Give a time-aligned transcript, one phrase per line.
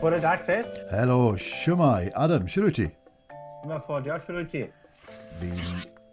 [0.00, 0.66] Bore da, Chris.
[0.90, 2.12] Helo, siwmai.
[2.14, 2.86] Adam, siwr wyt ti?
[3.66, 4.62] Mae'n ffodio, siwr wyt ti?
[5.40, 5.58] Fi'n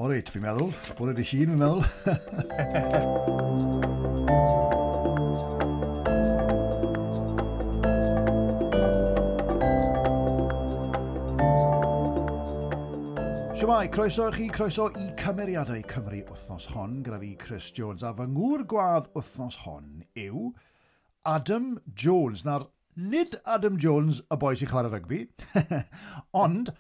[0.02, 0.74] oreit, fi'n meddwl.
[0.98, 1.82] Bore dy hun, fi'n meddwl.
[13.76, 18.24] Shmai, croeso chi, croeso i cymeriadau Cymru wythnos hon, gyda fi Chris Jones, a fy
[18.32, 20.46] ngŵr gwadd wythnos hon yw
[21.28, 21.66] Adam
[22.04, 22.46] Jones.
[22.48, 25.20] Nawr, nid Adam Jones y boi sy'n chwarae rygbi,
[26.46, 26.72] ond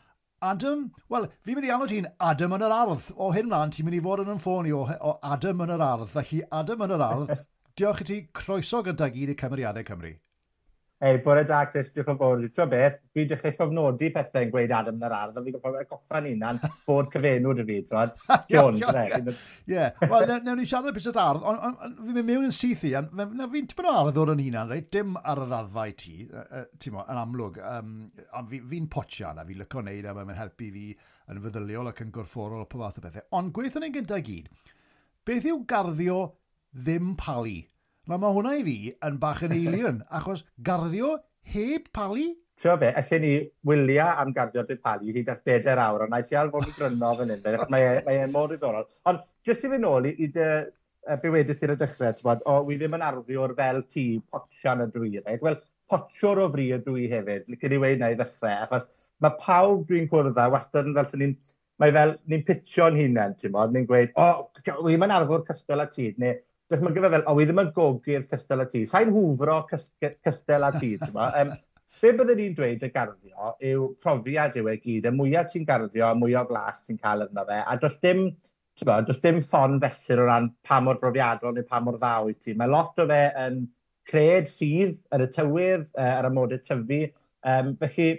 [0.53, 3.11] Adam, wel, fi'n mynd i anod ti'n Adam yn yr ardd.
[3.19, 5.75] O hyn mlaen, ti'n mynd i fod yn yn ffôn i o, o Adam yn
[5.75, 6.07] yr ardd.
[6.15, 7.35] Felly Adam yn yr ardd,
[7.75, 10.15] diolch i ti croeso gyda gyd i cymeriadau Cymru.
[11.03, 12.43] Ei, bore da, Chris, diolch yn fawr.
[12.55, 15.81] Ti'n beth, fi dechrau cofnodi pethau yn gweud Adam yn yr ardd, a fi'n goffa
[15.89, 18.13] goffa'n unan bod cyfenw dy fi, ti'n
[18.53, 18.85] Jones,
[19.67, 22.93] Ie, wel, newn ni siarad y bus ardd, ond fi'n mynd mewn yn syth i,
[22.95, 26.15] na fi'n tipyn o ardd o'r yn hunan, reit, dim ar yr arddau ti,
[26.79, 27.59] ti'n mo, yn amlwg,
[28.39, 30.87] ond fi'n potio yna, fi'n lyco wneud, e, a mae'n helpu fi
[31.27, 33.27] yn feddyliol ac yn gorfforol o pob fath o bethau.
[33.35, 34.47] Ond gweithio'n ein gyda gyd,
[35.27, 36.21] beth yw garddio
[36.71, 37.65] ddim palu?
[38.05, 41.15] Na mae hwnna i fi yn bach yn alien, achos garddio
[41.55, 43.31] heb palu Tio be, allan ni
[43.67, 46.69] wylio am garddio dy palu hyd at bedair awr, ond na i ti ar fod
[46.69, 48.85] yn gryno fan hyn, felly e, mae e'n mor ddiddorol.
[49.11, 50.45] Ond jyst i fi nôl i, i dy
[51.23, 54.87] be wedys i'r y dechrau, bod, o, wi ddim yn arddiwr fel ti, potsian y
[54.93, 55.43] drwy, right?
[55.43, 55.59] Wel,
[55.91, 58.87] potsiwr o fri y drwy hefyd, lycyn i weid na i ddechrau, achos
[59.25, 61.37] mae pawb dwi'n cwrdd â, wastad yn fel sy'n ni'n,
[61.83, 64.31] mae fel, ni'n pitio'n hunain, ti'n bod, ni'n gweud, o,
[64.79, 66.39] wi ddim yn arddwr cystal a tyd, neu,
[66.71, 68.83] Dwi'n meddwl fel, o, i ddim yn gogi'r cystel a tŷ.
[68.89, 71.55] Sa'n hwfro cystel a tŷ, ti'n um,
[72.05, 75.07] Be byddwn ni'n dweud y garddio yw profiad yw e gyd.
[75.09, 77.55] Y mwyaf ti'n garddio, y mwyaf glas ti'n cael yfna fe.
[77.65, 78.27] A does dim,
[78.85, 82.35] bo, does dim ffon fesur o ran pa mor brofiadol neu pa mor ddaw i
[82.37, 82.53] ti.
[82.53, 83.57] Mae lot o fe yn
[84.11, 87.01] cred ffydd ar y tywydd, uh, ar y modau tyfu.
[87.41, 88.13] Um, felly,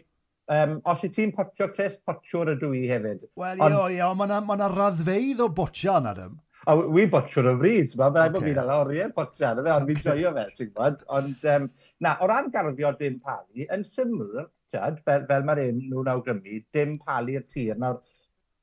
[0.47, 3.25] Um, os i ti'n potio Chris, potiwr y dwi hefyd.
[3.35, 6.37] Wel, ie, ie, ond mae yna ma raddfeidd o botio yn Adam.
[6.67, 8.33] A wi botio'r o fryd, mae'n okay.
[8.35, 11.05] bod fi'n oriau botio arno fe, ond fi'n joio fe, ti'n gwybod.
[11.15, 11.69] Ond, um,
[12.03, 16.59] na, o ran garddio dim palu, yn syml, tiad, fel, fel mae'r un nhw'n awgrymu,
[16.75, 17.77] dim palu'r tir.
[17.79, 18.01] Nawr,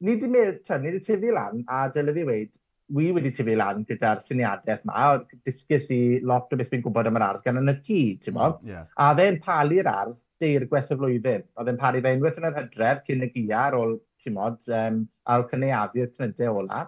[0.03, 2.51] ni wedi meddwl, tiad, ni wedi tyfu lan, a dyle fi weid,
[2.93, 7.07] wi wedi tyfu lan gyda'r syniadaeth yma, a disgus i lot o beth fi'n gwybod
[7.07, 8.49] am yr ardd gan yn y ci, ti'n mo?
[8.67, 8.89] Yeah.
[8.99, 11.47] A dde'n palu'r ardd deir gwaith y flwyddyn.
[11.55, 14.51] A dde'n palu fe unwaith yn yr hydref cyn y gia ar ôl, ti'n mo,
[14.81, 16.83] um, ar ôl cnydau ola.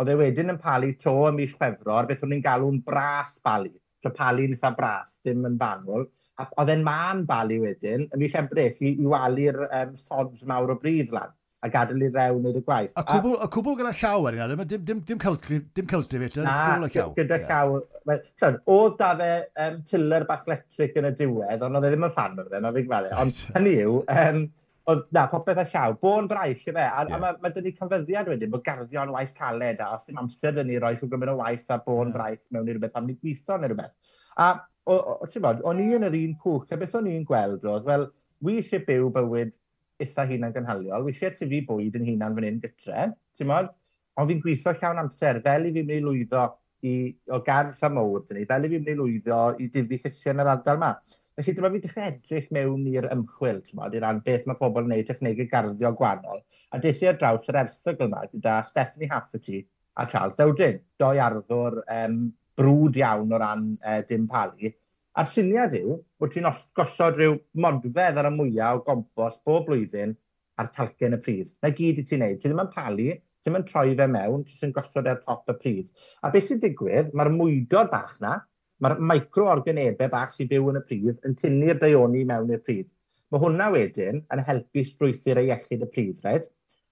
[0.00, 3.74] Oedd e wedyn yn palu to ym mis Chwefror, beth o'n i'n galw'n bras bali.
[4.00, 6.06] So palu'n eitha bras, dim yn fanwl.
[6.40, 10.72] A oedd e'n man bali wedyn, ym mis Ebrill, i, i walu'r um, sods mawr
[10.72, 12.94] o bryd lan a gadael i rewn i'r gwaith.
[12.96, 16.46] A cwbl, a, a cwbl gyda llaw ar yna, dim, dim, dim, cultiv, dim cultivator,
[16.46, 17.12] na, cwbl llaw.
[17.18, 17.50] gyda yeah.
[17.50, 18.16] llaw.
[18.40, 19.30] So, oedd da fe
[19.66, 22.70] um, tiller bach electric yn y diwedd, ond oedd e ddim yn fan o'r dden,
[22.70, 23.10] oedd e'n gweld.
[23.10, 23.18] E.
[23.20, 24.42] Ond hynny yw, um,
[24.90, 27.14] oedd, na, popeth e, a llaw, bo'n braich i fe, a, yeah.
[27.16, 30.56] a mae ma dyn ni cyfyddiad wedyn bod garddio'n waith caled, a os dim amser
[30.56, 32.16] dyn ni roi trwy gymryd o waith a bo'n yeah.
[32.16, 33.94] braich mewn i rhywbeth, am ni gweithio neu rhywbeth.
[34.40, 34.50] A,
[34.86, 37.66] o, o, ti'n bod, o'n i yn yr un cwch, a beth o'n i'n gweld
[37.66, 38.06] oedd, wel,
[38.46, 39.52] wi eisiau byw bywyd
[40.00, 43.70] eitha hunan gynhaliol, wi eisiau tyfu bwyd yn hunan fan hyn gytre, ti'n bod,
[44.20, 46.46] ond fi'n gweithio llawn amser, fel i fi'n mynd i lwyddo
[46.86, 46.94] i,
[47.32, 50.52] o gardd a mowr fel i fi'n mynd i lwyddo i difu chysiau yn yr
[50.54, 50.94] ardal yma.
[51.40, 54.90] Felly, dyma fi dechrau edrych mewn i'r ymchwil, t'mod, i ran beth mae pobl yn
[54.90, 59.60] gwneud technegau garddio gwahanol, a des i ar draws yr erthygl yma gyda Stephanie Hafferty
[59.96, 62.18] a Charles Dowding, doi arddwr um,
[62.60, 64.74] brwd iawn o ran uh, dim palu.
[65.16, 70.12] A'r syniad yw bod ti'n gosod rhyw modfedd ar y mwyaf o gompos bob blwyddyn
[70.60, 71.56] ar talcen y pridd.
[71.64, 72.42] Na gyd i ti'n neud.
[72.42, 75.16] Ti ddim yn palu, ti ddim yn troi fe mewn, ti ddim yn gosod e
[75.16, 75.90] ar top y pridd.
[76.20, 78.36] A beth sy'n digwydd, mae'r mwydod bach na,
[78.84, 82.88] mae'r microorganebau bach sy'n byw yn y pridd yn tynnu'r daioni mewn i'r pridd.
[83.30, 86.48] Mae hwnna wedyn yn helpu strwythur ei iechyd y pridd reit.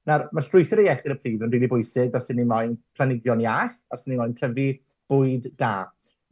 [0.09, 3.43] Nawr, mae strwythur ei iechyd y pridd yn rili bwysig os ydym ni'n moyn planhigion
[3.45, 4.69] iach, os ydym ni'n moyn tyfu
[5.13, 5.73] bwyd da.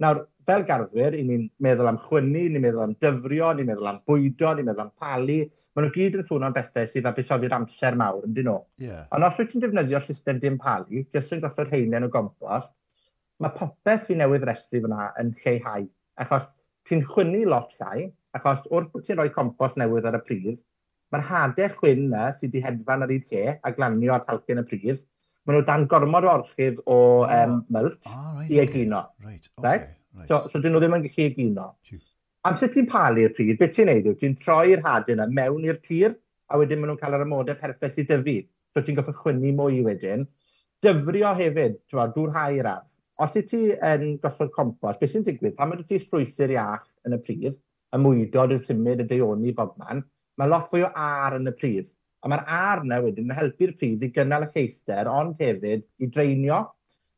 [0.05, 4.01] Nawr, fel garddwyr, 'yn ni'n meddwl am chwynnu, ni'n meddwl am dyfrio, ni'n meddwl am
[4.09, 5.39] bwydo, ni'n meddwl am palu.
[5.75, 8.59] Ma' nhw gyd yn sôn am bethe sydd â busoddi'r amser mawr, yndyn nhw?
[8.83, 9.07] Yeah.
[9.17, 12.71] Ond os wyt ti'n defnyddio system dim palu, jyst yn gosod heinen o gompost,
[13.43, 15.89] mae popeth fi newydd restru fyna yn lleihau.
[16.23, 16.55] Achos
[16.89, 18.07] ti'n chwynnu lot llai,
[18.39, 20.63] achos wrth bod ti'n rhoi compost newydd ar y pridd,
[21.13, 24.67] mae'r hadau chwyn yna sydd wedi hedfan ar un lle a glanio ar talcyn y
[24.71, 25.05] pridd,
[25.47, 27.37] maen nhw dan gormod o orchydd o ah.
[27.37, 27.53] oh.
[27.53, 29.05] um, mylt oh, ah, right, i egino.
[29.05, 29.29] Okay.
[29.29, 29.89] Right, okay, right?
[30.17, 30.29] Right.
[30.31, 31.71] So, so dyn nhw ddim yn gallu egino.
[32.47, 35.81] Am sut ti'n palu'r pridd, beth ti'n neud yw, ti'n troi'r hadau yna mewn i'r
[35.85, 36.17] tir,
[36.47, 38.41] a wedyn maen nhw'n cael yr amodau perffaith i dyfu.
[38.73, 40.27] So ti'n goffa chwynnu mwy wedyn.
[40.85, 45.71] Dyfrio hefyd, ti'n dŵrhau'r ardd Os yt ti yn gosod compost, beth sy'n digwydd, pan
[45.71, 47.57] mae ti strwythur iach yn y pridd,
[47.95, 50.03] y mwydod y symud y deuoni bobman,
[50.37, 51.89] mae lot fwy o a'r yn y pridd,
[52.21, 56.11] a mae'r a'r yna wedyn yn helpu'r pridd i gynnal y lleithder, ond hefyd i
[56.13, 56.61] dreinio.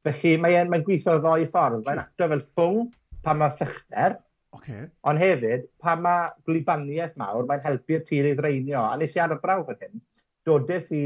[0.06, 1.82] Felly, mae e'n mae'n gwitho o ddoi ffordd.
[1.86, 2.88] Mae'n acto fel sbwng
[3.26, 4.18] pan mae'r sychder,
[4.56, 4.86] Okay.
[5.04, 8.80] Ond hefyd, pan mae glibaniaeth mawr, mae'n helpu'r tir i ddreinio.
[8.80, 10.00] A nes i ar y arbrawf fan hyn,
[10.48, 11.02] dodes i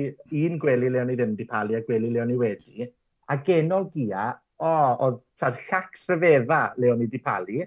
[0.47, 2.87] un gwely le o'n i ddim wedi palu a gwely le o'n i wedi,
[3.27, 4.29] a genol gia
[4.63, 4.73] o,
[5.07, 7.63] oedd tad llacs rhyfedda le o'n i wedi palu,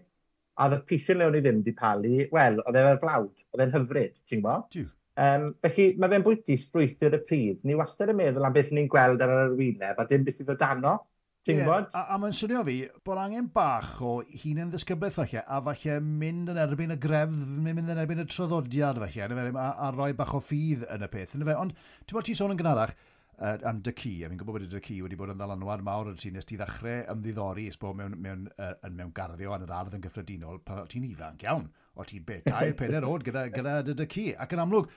[0.55, 3.65] a oedd y pisyn le o'n i ddim wedi palu, wel, oedd e'r blawd, oedd
[3.65, 4.85] e'n hyfryd, ti'n gwybod?
[5.15, 7.59] Um, felly mae fe'n bwyty strwythyr y pryd.
[7.63, 10.51] Ni wastad yn meddwl am beth ni'n gweld ar yr arwyneb a dim beth sydd
[10.51, 10.97] o dano.
[11.45, 11.67] Ti'n yeah.
[11.69, 11.87] bod?
[11.93, 12.75] A, a mae'n swnio fi
[13.05, 17.43] bod angen bach o hun yn ddisgyblaeth falle, a falle mynd yn erbyn y grefdd,
[17.67, 21.37] mynd yn erbyn y troddodiad falle, a, a roi bach o ffydd yn y peth.
[21.37, 22.95] Ond ti'n bod ti'n sôn yn gynharach,
[23.39, 25.83] uh, am dy cu, a fi'n gwybod bod y dy cu wedi bod yn ddalanwad
[25.85, 29.73] mawr yn ti nes ti ddechrau ymddiddori ysbo mewn, mewn, uh, mewn garddio yn yr
[29.79, 31.67] ardd yn gyffredinol pan ti'n ifanc iawn.
[31.95, 34.25] O ti'n be, tair, peder oed gyda, gyda dy dy cu.
[34.43, 34.91] Ac yn amlwg,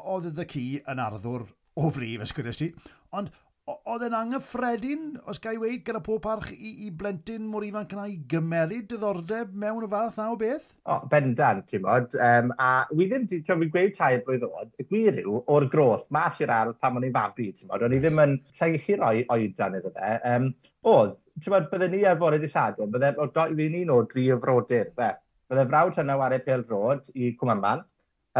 [0.00, 1.46] oedd y dy cu yn arddwr
[1.82, 2.68] o frif ysgwyd ti,
[3.16, 3.32] ond
[3.70, 8.08] oedd e'n anghyffredin, os ga'i weid, gyda pob parch i, i blentyn mor ifanc yna
[8.10, 10.72] i gymeryd diddordeb mewn y fath na o beth?
[10.90, 12.16] O, bendant, ti'n bod.
[12.18, 16.08] Um, a wi ddim, ti'n fi gweud tair blwydd oed, y gwir yw, o'r groth,
[16.14, 17.86] mas i'r ardd pan o'n i'n fabi, ti'n bod.
[17.86, 20.12] O'n i ddim yn llai i roi oedan iddo fe.
[20.32, 20.50] Um,
[20.94, 24.40] oedd, ti'n bod, bydden ni ar fore efo'r edisadwn, bydden ni'n un o dri o
[24.42, 25.14] frodyr, fe.
[25.52, 27.86] Bydde frawd hynna o Arepel Road i Cwmaman,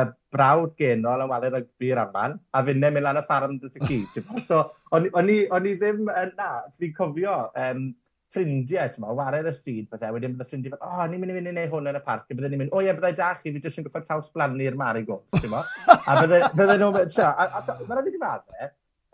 [0.00, 3.70] y brawd genol yn wale rygbi i'r raman, a finne mynd lan y ffarm dy
[3.74, 3.98] ti.
[4.48, 4.62] so,
[4.96, 7.34] o'n, on i, on i ddim yna, fi'n cofio
[7.64, 7.90] um,
[8.32, 11.36] ffrindiau, ti'n meddwl, wared y stryd, bydde, wedyn bydde ffrindiau, o, oh, ni'n mynd i
[11.36, 13.32] fynd i neud hwn yn y parc, a bydde ni'n mynd, o ie, byddai da
[13.36, 17.18] chi, fi jyst yn goffod caws blannu'r marigo, ti'n meddwl, a bydde, bydde nhw'n mynd,
[17.20, 18.70] a, a, a mae'n rhaid i fadde,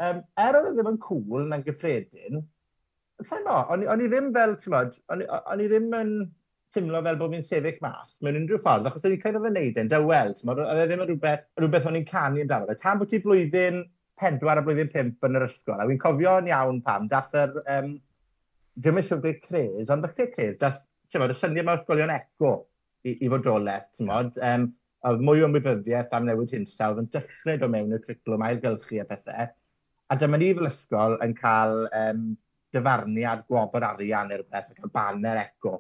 [0.06, 2.44] um, er oedd e ddim yn cool na'n gyffredin,
[3.26, 6.14] sa'n mo, o'n i ddim fel, ti'n meddwl, o'n i ddim yn,
[6.74, 9.78] timlo fel bod fi'n sefyll mas mewn unrhyw ffordd, achos o'n i'n cael ei wneud
[9.82, 12.76] yn dywel, e, oedd e ddim yn rhywbeth, rhywbeth o'n i'n canu amdano fe.
[12.82, 13.84] Tan bod ti blwyddyn
[14.20, 17.94] pedwar a blwyddyn pimp yn yr ysgol, a fi'n cofio'n iawn pam, dath yr, um,
[18.78, 22.12] ddim yn siŵr beth cres, ond beth cres, dath, ti'n modd, y syniad mae ysgolion
[22.14, 22.52] eco
[23.04, 24.68] i, i fodolaeth, ti'n modd, um,
[25.08, 29.06] oedd mwy o ymwybyddiaeth am newid hinsawdd yn dechrau do mewn i'r criclwm ailgylchu a
[29.08, 29.48] pethau.
[30.08, 32.24] A dyma ni fel ysgol yn cael um,
[32.74, 35.78] dyfarniad gwobr arian i'r beth, yn cael banner eco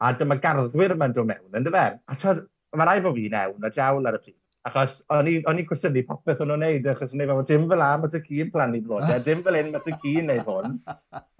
[0.00, 1.86] a dyma garddwyr yma'n dod mewn, ynddo fe?
[2.08, 2.44] A twyd,
[2.76, 4.36] mae rai bod fi newn a jawl ar y pryd.
[4.68, 7.88] Achos o'n i'n cwestiynu popeth o'n nhw'n neud, achos o'n i'n meddwl, dim fel a
[7.96, 10.74] mae Dyci yn plannu blodau, dim fel un mae dy cu yn neud hwn.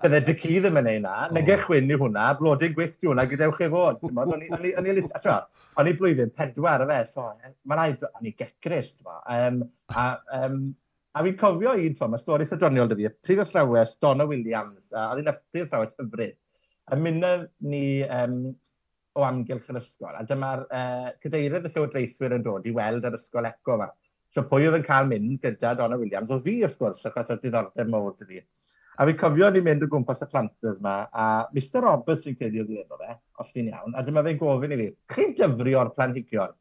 [0.01, 1.35] Bydde dy cu ddim yn neud na, oh.
[1.37, 4.01] nag echwyn i hwnna, blodau'n gwyllt i hwnna, gydewch chi fod.
[5.81, 8.95] O'n i'n blwyddyn pedwar y fe, so e, mae'n rhaid, o'n i'n gecris.
[9.05, 9.61] Um,
[9.93, 10.07] a
[10.41, 10.63] um,
[11.13, 15.11] a fi'n cofio un ffordd, mae stori sydoniol dy fi, prif athrawes Donna Williams, a
[15.13, 16.40] oedd un prif athrawes hyfryd
[16.97, 17.33] ymuno
[17.71, 18.37] ni um,
[19.19, 23.19] o amgylch yr ysgol, a dyma'r uh, cadeirydd y llywodraethwyr yn dod i weld yr
[23.19, 23.91] ysgol eco yma.
[24.35, 26.31] So pwy oedd yn cael mynd gyda Donna Williams?
[26.31, 28.43] O fi, wrth gwrs, achos o diddordeb mowr dy fi.
[29.01, 31.27] A fi cofio ni mynd o gwmpas y planters yma, a
[31.57, 34.77] Mr Roberts sy'n credu o ddweud o fe, os fi'n iawn, a dyma fe'n gofyn
[34.77, 36.55] i fi, chi'n dyfrio'r planhigion?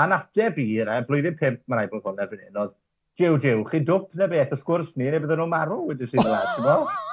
[0.00, 2.76] A nateb i, e, blwyddyn 5 mae'n rhaid bod hwn erbyn hyn, oedd,
[3.20, 6.24] jiw, jiw, chi'n dwp neu beth, wrth gwrs ni, neu bydden nhw'n marw, wedi sy'n
[6.24, 7.04] fel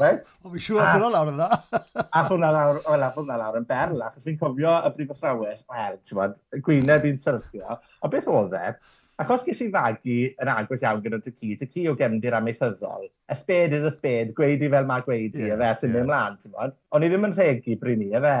[0.00, 0.24] Right?
[0.42, 1.78] O, fi siŵr ath hwnna lawr yn dda.
[2.04, 5.62] A hwnna lawr, o, ath hwnna lawr yn berl, achos fi'n cofio y brif athrawes,
[5.70, 6.36] wel, ti'n bod,
[6.66, 7.78] gwyneb i'n syrthio.
[7.78, 8.74] A beth oedd e?
[9.22, 13.04] Achos ges i fagu yn agos iawn gyda dy ci, dy ci o gefndir amaethyddol,
[13.30, 16.08] y sped is y sped, gweidi fel mae gweidi, i, yeah, fe, sy'n mynd yeah.
[16.08, 16.74] mlaen, ti'n bod.
[16.90, 18.32] O'n i ddim yn rhegu brin i, efe,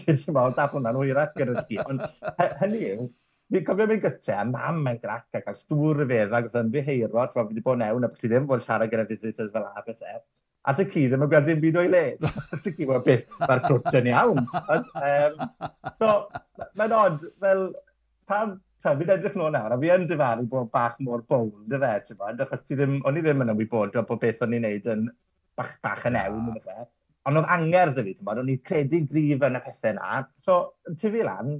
[0.00, 1.78] ti'n bod, dap hwnna'n hwyrach gyda dy ci.
[1.84, 2.02] Ond
[2.58, 3.06] hynny yw,
[3.54, 6.58] fi'n cofio mynd gytre, a mam yn grac a cael stŵr y fe, ac oedd
[6.64, 9.06] yn fi heiro, so fi wedi bod newn, a bod ti ddim fod siarad gyda
[9.12, 10.18] visitors fel a bethau
[10.66, 12.04] a dy cu ddim yn gweld dim byd o'i le.
[12.64, 14.40] dy cu wel beth, mae'r crwt yn iawn.
[14.74, 15.42] Ond, um,
[16.00, 16.14] so,
[16.80, 17.62] mae'n odd, fel,
[18.30, 21.80] pam, ta, fi'n edrych nôl nawr, a fi yn dyfaru bod bach mor bold dy
[21.82, 24.66] fe, ti'n bod, achos ti ddim, o'n i ddim yn ymwybodol bod beth o'n i'n
[24.66, 25.06] neud yn
[25.58, 26.76] bach, bach yn ewn, yn fe.
[27.26, 30.20] Ond oedd angerdd y fi, ti'n bod, o'n i'n credu grif yn y pethau na.
[30.42, 30.58] So,
[30.98, 31.56] ti fi lan,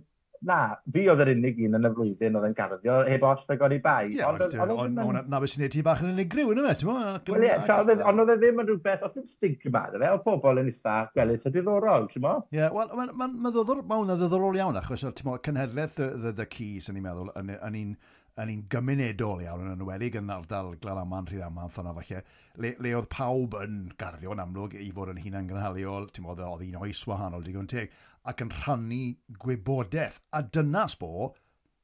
[0.47, 0.59] na,
[0.93, 4.11] fi oedd yr unig un yn y flwyddyn oedd yn garddio heb orllagor i bai.
[4.14, 7.07] Ie, ond na beth sy'n neud ti bach yn unigryw yn yma, ti'n mwyn?
[7.31, 10.26] Wel ie, e- ond oedd e ddim yn rhywbeth, oedd ddim stigma dy fe, oedd
[10.26, 12.45] pobl yn eitha gwelys a diddorol, ti'n mwyn?
[12.57, 15.99] Ie, wel, mae'n ma, ma, ma ddiddorol iawn, achos ti'n mwyn, cynhedlaeth
[16.37, 17.97] The Keys, yn i'n meddwl, yn un
[18.37, 22.19] yn un gymunedol iawn yn enwedig yn ardal Glaraman, Rhyraman, ffynna falle,
[22.61, 26.43] le, le oedd pawb yn garddio yn amlwg i fod yn hunan gynhaliol, ti'n modd
[26.45, 27.95] oedd un oes wahanol digon teg,
[28.30, 29.02] ac yn rhannu
[29.42, 30.18] gwybodaeth.
[30.37, 31.30] A dyna sbo,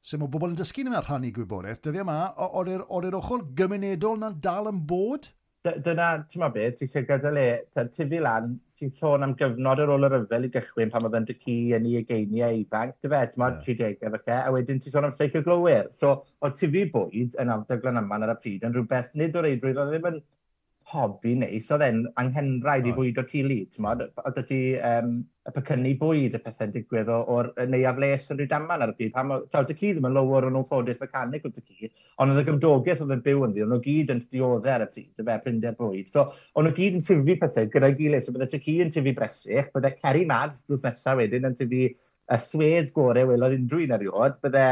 [0.03, 2.17] sef mae bobl yn dysgu ni rhannu gwybodaeth, dyddiau yma,
[2.49, 5.31] o'r ochr gymunedol na'n dal yn bod?
[5.63, 7.43] Dyna, ti'n ma beth, ti'n cael gyda le,
[7.79, 11.15] ti'n fi lan, ti'n sôn am gyfnod ar ôl yr yfel i gychwyn pan oedd
[11.21, 14.81] yn dy cu yn ei egeiniau ifanc, dy fe, ti'n ma, 30 efallai, a wedyn
[14.83, 15.77] ti'n sôn am seicl y.
[15.95, 19.79] So, o tyfu bwyd yn ardal yma ar y pryd yn rhywbeth, nid o'r eidrwydd,
[19.79, 20.19] oedd ddim yn
[20.91, 24.59] hobi neis, oedd e'n anghenraid i fwyd o tili, ti'n oedd ydi
[24.89, 25.13] um,
[25.43, 29.11] y pecynnu bwyd y pethau'n digwydd o'r neuaf les yn rhyw daman ar y byd.
[29.15, 31.91] Pam, tawd dy ci ddim yn lower o'n nhw'n ffodus mechanic o'r dy ci,
[32.23, 34.87] ond oedd y gymdogaeth oedd yn byw yn ddi, ond nhw gyd yn dioddau ar
[34.87, 36.09] y pryd, y fe, prinder bwyd.
[36.13, 39.15] So, ond nhw gyd yn tyfu pethau gyda'i gilydd, so bydde dy ci yn tyfu
[39.19, 41.85] bresych, bydde Ceri Mads drws nesaf wedyn yn tyfu
[42.31, 44.67] y sweds gorau welodd unrhyw un eriod, bydde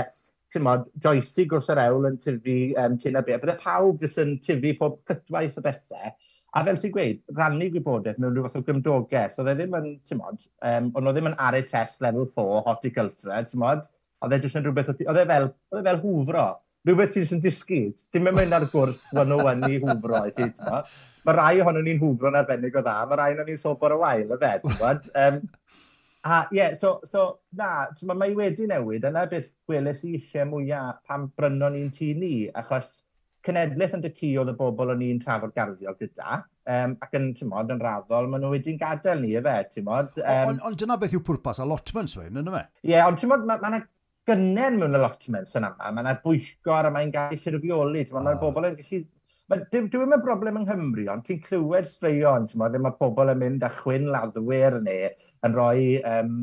[0.60, 3.38] mod, joesi gwrs yr ewl yn tyfu um, cyn y be.
[3.40, 6.12] Bydde pawb jyst yn tyfu pob cytwaith o bethau.
[6.52, 9.38] A fel ti'n gweud, rannu gwybodaeth mewn rhywbeth o gymdogaeth.
[9.40, 12.60] Oedd e ddim yn, ti'n mod, um, ond oedd e ddim yn RHS level 4,
[12.66, 13.88] horticulture, ti'n mod,
[14.20, 16.44] oedd e jyst yn rhywbeth, oedd e fel, oedd e fel hwfro.
[16.90, 17.82] Rhywbeth ti'n yn dysgu.
[18.12, 20.92] Ti'n mynd mynd ar gwrs 101 i hwfro, i ti, ti'n mod.
[21.30, 24.28] Mae rai ohono ni'n hwfro'n arbennig o dda, mae rai ohono ni'n sobor o wael,
[24.28, 25.08] y fe, ti'n mod.
[25.24, 25.40] Um,
[26.24, 30.46] A ie, yeah, so, so na, ma, mae wedi newid, yna beth gweles i eisiau
[30.52, 33.00] mwyaf pam bryno ni'n tŷ ni, achos
[33.48, 37.32] cenedlaeth yn dy cu oedd y bobl o'n i'n trafod garddio gyda, um, ac yn,
[37.38, 40.14] ti'n modd, yn raddol, maen nhw wedi'n gadael ni, efe, ti'n modd.
[40.22, 42.64] Um, ond on, dyna beth yw pwrpas allotments, wein, yna fe?
[42.84, 43.82] Ie, yeah, ond ti'n modd, mae yna ma,
[44.30, 48.42] gynnen mewn allotments yn yma, mae yna bwyllgor a mae'n gallu sirfioli, ti'n modd, mae'r
[48.46, 49.02] bobl yn gallu
[49.52, 53.42] Dwi'n dwi yn broblem yng Nghymru, ond ti'n clywed straeon, ti'n modd, mae pobl yn
[53.42, 55.10] mynd â chwyn laddwyr neu
[55.48, 56.38] yn rhoi um,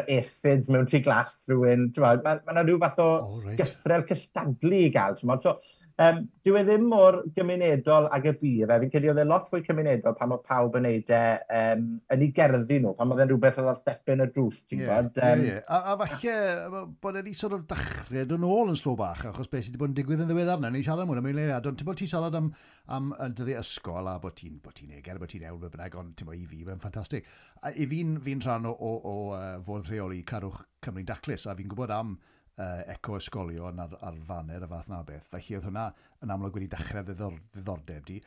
[0.00, 1.90] effids mewn tri glas rhywun.
[2.00, 3.58] Mae yna ma rhyw fath o oh, right.
[3.60, 5.18] gyffrel cystadlu i gael.
[5.18, 5.58] Ti'n modd, so
[6.02, 8.72] um, dyw e ddim mor gymunedol ag y byr.
[8.72, 8.78] E.
[8.82, 11.20] Fi'n credu oedd e lot fwy cymunedol pan oedd pawb yn neud e
[11.58, 11.84] um,
[12.14, 15.22] yn ei gerddi nhw, pan oedd e'n rhywbeth oedd stepyn y drws, ti'n yeah, gwybod?
[15.22, 15.62] Um, yeah, yeah.
[15.68, 19.66] A, a falle bod e'n sort of dachrau yn ôl yn slo bach, achos beth
[19.68, 21.80] sydd wedi bod yn digwydd yn ddiwedd arna, ni siarad am hwnna, mae'n leiriad, ond
[21.80, 22.52] ti'n bod ti'n siarad am,
[22.98, 25.98] am yn dyddi ysgol a bod ti'n bod ti'n eger, bod ti'n ewl, bod bynnag,
[26.00, 27.26] ond ti'n bod i fi, mae'n ffantastig.
[27.64, 31.56] A i fi'n fi rhan o, o, o uh, fod rheoli Carwch Cymru Daclus, a
[31.56, 32.16] fi'n gwybod am
[32.58, 35.26] uh, eco ysgolion ar, ar faner y fath na beth.
[35.32, 35.88] Felly oedd hwnna
[36.24, 38.20] yn amlwg wedi dechrau ddiddor, ddiddordeb di.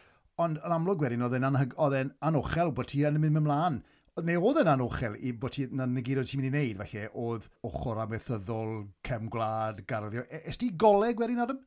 [0.43, 3.79] Ond yn amlwg wedyn oedd e'n anochel bod ti yn mynd ymlaen.
[4.27, 7.07] Neu oedd e'n anochel i bod ti, na gyd oedd ti'n mynd i wneud, felly
[7.23, 8.71] oedd ochr amethyddol,
[9.05, 10.25] cem gwlad, garddio.
[10.29, 11.59] E-, Ys ti goleg wedyn, Adam?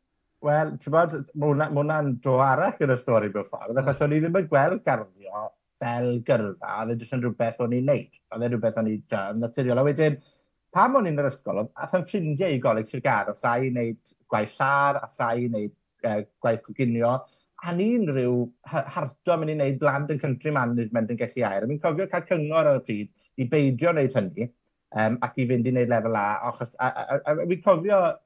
[0.47, 4.39] Wel, ti'n bod, mae hwnna'n dro arall y stori mewn ffordd, achos o'n i ddim
[4.41, 5.47] yn gweld garddio
[5.81, 8.19] fel gyrfa, oedd e jyst yn rhywbeth o'n i'n neud.
[8.35, 9.81] Oedd e rhywbeth o'n i'n naturiol.
[9.81, 10.19] A wedyn,
[10.77, 14.01] pam o'n i'n yr ysgol, ath yn ffrindiau i goleg Sirgar, a thai i wneud
[14.31, 15.75] gwaith sar, a thai i wneud
[16.07, 17.17] uh, gwaith coginio,
[17.61, 18.39] a ni'n rhyw
[18.71, 21.69] harto mynd i wneud land and country management yn gallu air.
[21.69, 23.13] Mi'n cofio cael cyngor ar y pryd
[23.43, 24.49] i beidio wneud hynny,
[24.97, 27.37] um, ac i fynd i wneud lefel A, achos, a, a, a, a, a, a,
[27.37, 28.19] a, a, a, a,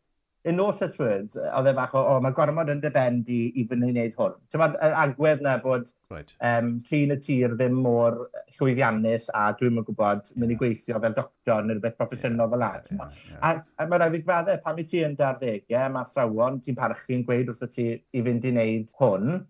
[0.44, 3.62] in no such words, oedd e fach o, o, mae gormod yn debend i, i
[3.68, 4.34] fynd i wneud hwn.
[4.52, 6.34] Ti'n ma'r agwedd na bod right.
[6.44, 8.18] um, trin y tir ddim mor
[8.58, 10.42] llwyddiannus a dwi'n yn gwybod yeah.
[10.42, 12.90] mynd i gweithio fel doctor neu rhywbeth proffesiynol fel ad.
[12.90, 13.40] yeah, yeah, yeah.
[13.48, 17.24] A, a mae rhaid i graddau, pam i ti yn darddegau, mae athrawon, ti'n parchu'n
[17.30, 19.40] gweud wrth ti i fynd i wneud hwn,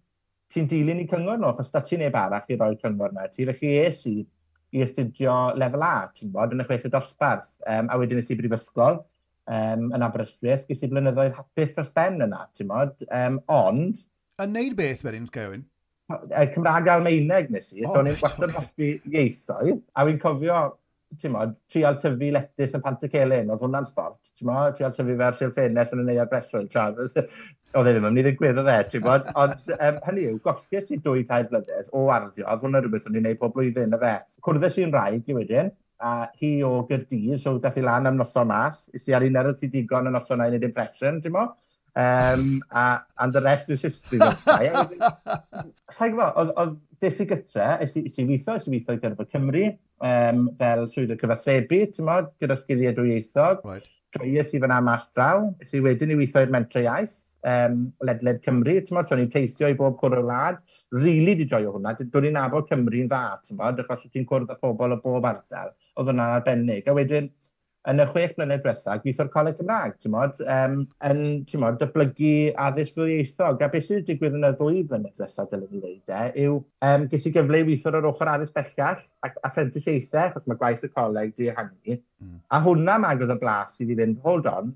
[0.55, 3.49] ti'n dilyn i cyngor nhw, achos da ti'n neb arall i roi cyngor na ti,
[3.51, 4.21] felly es i
[4.75, 8.31] i astudio lefel A, ti'n bod, yn y chwech y dosbarth, um, a wedyn nes
[8.35, 9.05] i brifysgol,
[9.51, 12.97] um, yn Aberystwyth, gysi blynyddoedd hapus dros ben yna, ti'n modd.
[13.11, 14.03] Um, ond...
[14.43, 15.65] Yn neud beth wedyn, Gewyn?
[16.55, 20.61] Cymraeg Almeineg nes i, oh, so ni'n wastad hoffi ieithoedd, a wy'n cofio,
[21.21, 25.39] ti'n modd, trial tyfu letys yn Pantacelyn, oedd hwnna'n sport, ti'n modd, trial tyfu fer
[25.39, 26.69] sy'n ffenest yn y neuad breswyl,
[27.75, 30.37] oedd e ddim yn mynd i ddigwydd o dde, ti'n modd, Ond um, hynny yw,
[30.45, 33.97] gollus i dwy tair blynedd o arddio, oedd hwnna rhywbeth o'n i'n neud pob blwyddyn
[33.97, 34.13] y fe.
[34.45, 35.73] Cwrddus i'n rhaid i wedyn,
[36.05, 38.89] a hi o Gyrdydd, so dath i lan am noson mas.
[38.97, 41.49] Is i ar un erod sydd digon yn noson na i wneud impression, ti'n mo?
[41.97, 44.19] Um, a, and the rest is history.
[44.19, 49.67] Sa'n gwybod, oedd des i gytre, is i weithio, is i weithio gyda Cymru,
[50.11, 53.63] um, fel swydd y cyfathrebu, ti'n mo, gyda sgiliau dwyieithog.
[53.69, 53.87] Right.
[54.19, 57.15] Joes i fyna mas draw, is i wedyn i weithio i'r mentre iaith,
[57.47, 60.61] um, ledled Cymru, ti'n mo, so ni'n teithio i bob cwrdd y wlad.
[60.95, 64.53] Rili really di joio hwnna, dwi'n ni'n abod Cymru'n dda, ti'n mo, achos ti'n cwrdd
[64.53, 66.87] â pobl o bob ardal oedd hwnna'n arbennig.
[66.89, 67.31] A wedyn,
[67.91, 72.31] yn y chwech mlynedd diwethaf, gweithio'r Coleg Cymraeg, ti'n modd, um, yn, ti'n modd, dyblygu
[72.67, 73.61] addysg ddwyieithog.
[73.61, 76.57] A beth sydd wedi digwydd yn y ddwy flynedd diwethaf, dylwn i ddeud, e, yw
[76.89, 80.87] um, ges i gyfle i weithio'r yr ochr addysg bellach ac apprenticeaethau, achos mae gwaith
[80.89, 81.99] y coleg di ehangu.
[82.25, 82.41] Mm.
[82.49, 84.73] A hwnna mae'n gwybod y blas i fi fynd, hold on,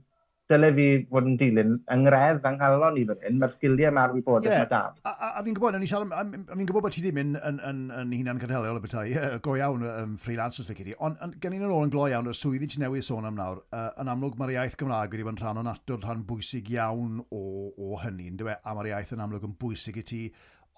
[0.49, 4.65] dyle fi fod yn dilyn yngredd anghalon i fan hyn, mae'r sgiliau mae'r wybodaeth yeah.
[4.65, 4.81] mae da.
[5.03, 7.83] A, a, a fi'n gwybod, a, a fi'n gwybod bod ti ddim yn, yn, yn,
[8.01, 9.15] yn hunan cynhaliol y bethau,
[9.45, 12.31] go iawn um, freelancers dy gyd i, ond on, gen i'n ôl yn glo iawn,
[12.33, 15.27] y swyddi i ti newydd sôn am nawr, uh, yn amlwg mae'r iaith Gymraeg wedi
[15.29, 18.57] bod yn rhan o natwr rhan bwysig iawn o, o hynny, e?
[18.57, 20.23] a mae'r iaith yn amlwg yn bwysig i ti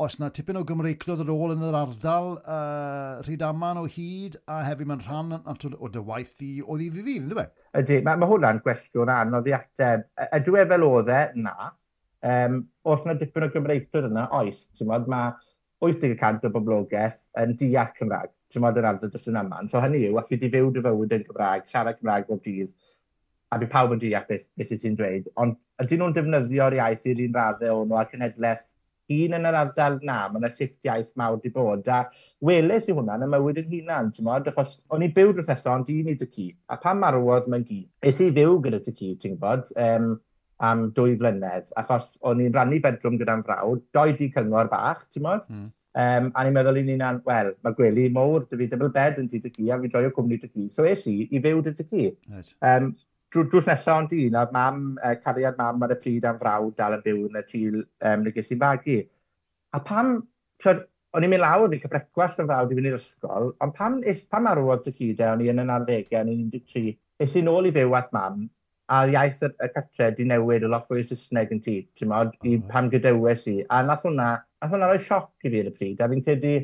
[0.00, 4.38] os na tipyn o Gymreiclod ar ôl yn yr ardal uh, rhyd aman o hyd
[4.48, 7.44] a hefyd mae'n rhan o dy waith i o ddydd i ddydd, ynddo fe?
[7.82, 10.06] Ydy, mae, ma hwnna'n gwestiwn anodd i ateb.
[10.38, 11.20] Ydw e fel oedd e?
[11.44, 11.70] Na.
[12.30, 14.24] Um, os na dipyn o Gymreiclod yna?
[14.40, 14.62] Oes.
[14.88, 15.34] Mod, mae
[15.84, 18.32] 80% o boblogaeth yn deall Cymraeg.
[18.50, 19.68] Ti'n modd yn ardal dros yn aman.
[19.68, 22.72] So hynny yw, ac i di fyw dy fywyd yn Cymraeg, siarad Cymraeg bob dydd,
[23.52, 25.28] a bydd pawb yn deall beth, beth ti'n dweud.
[25.40, 28.66] Ond ydyn nhw'n defnyddio'r iaith i'r un raddau e o'n nhw a'r cenedlaeth
[29.10, 32.04] un yn yr ardal na, mae yna shift iaith mawr di bod, a
[32.46, 35.46] weles i hwnna yn y mywyd yn hunan, ti'n modd, achos o'n i byw drwy
[35.46, 38.82] eto, ond un i dy cu, a pan marwodd mae'n gi, es i fyw gyda
[38.86, 40.14] dy cu, ti'n bod, um,
[40.70, 45.26] am dwy flynedd, achos o'n i'n rannu bedrwm gyda'n frawd, doi di cyngor bach, ti'n
[45.26, 45.46] modd?
[45.50, 45.68] Mm.
[46.00, 49.16] Um, a ni'n meddwl i ni'n an, wel, mae gwely mowr, dy fi double bed
[49.18, 50.68] yn tyd y cu, a fi droi o cwmni dy cu.
[50.76, 52.04] So es i i fyw dy dy cu.
[52.30, 52.52] Right.
[52.62, 52.92] Um,
[53.34, 56.76] drw, drws nesaf ond un, a mam, uh, cariad mam ar y pryd am frawd
[56.78, 59.00] dal yn byw yn y tîl um, na ges i'n fagu.
[59.76, 60.16] A pam,
[60.62, 60.84] twyd,
[61.14, 64.22] o'n i'n mynd lawr i cyfrecwast yn frawd i fynd i'r ysgol, ond pam, is,
[64.34, 66.96] pam arwodd y e, gyda, o'n i yn yn arddegau, o'n i'n 13,
[67.26, 68.44] is i nôl i fyw at mam,
[68.90, 72.34] a'r iaith y catre di newid y lot fwy o Saesneg yn ti, ti'n modd,
[72.46, 73.60] i pam gydywes i.
[73.70, 74.30] A nath hwnna,
[74.62, 76.56] nath hwnna roi sioc i fi ar y pryd, a fi'n credu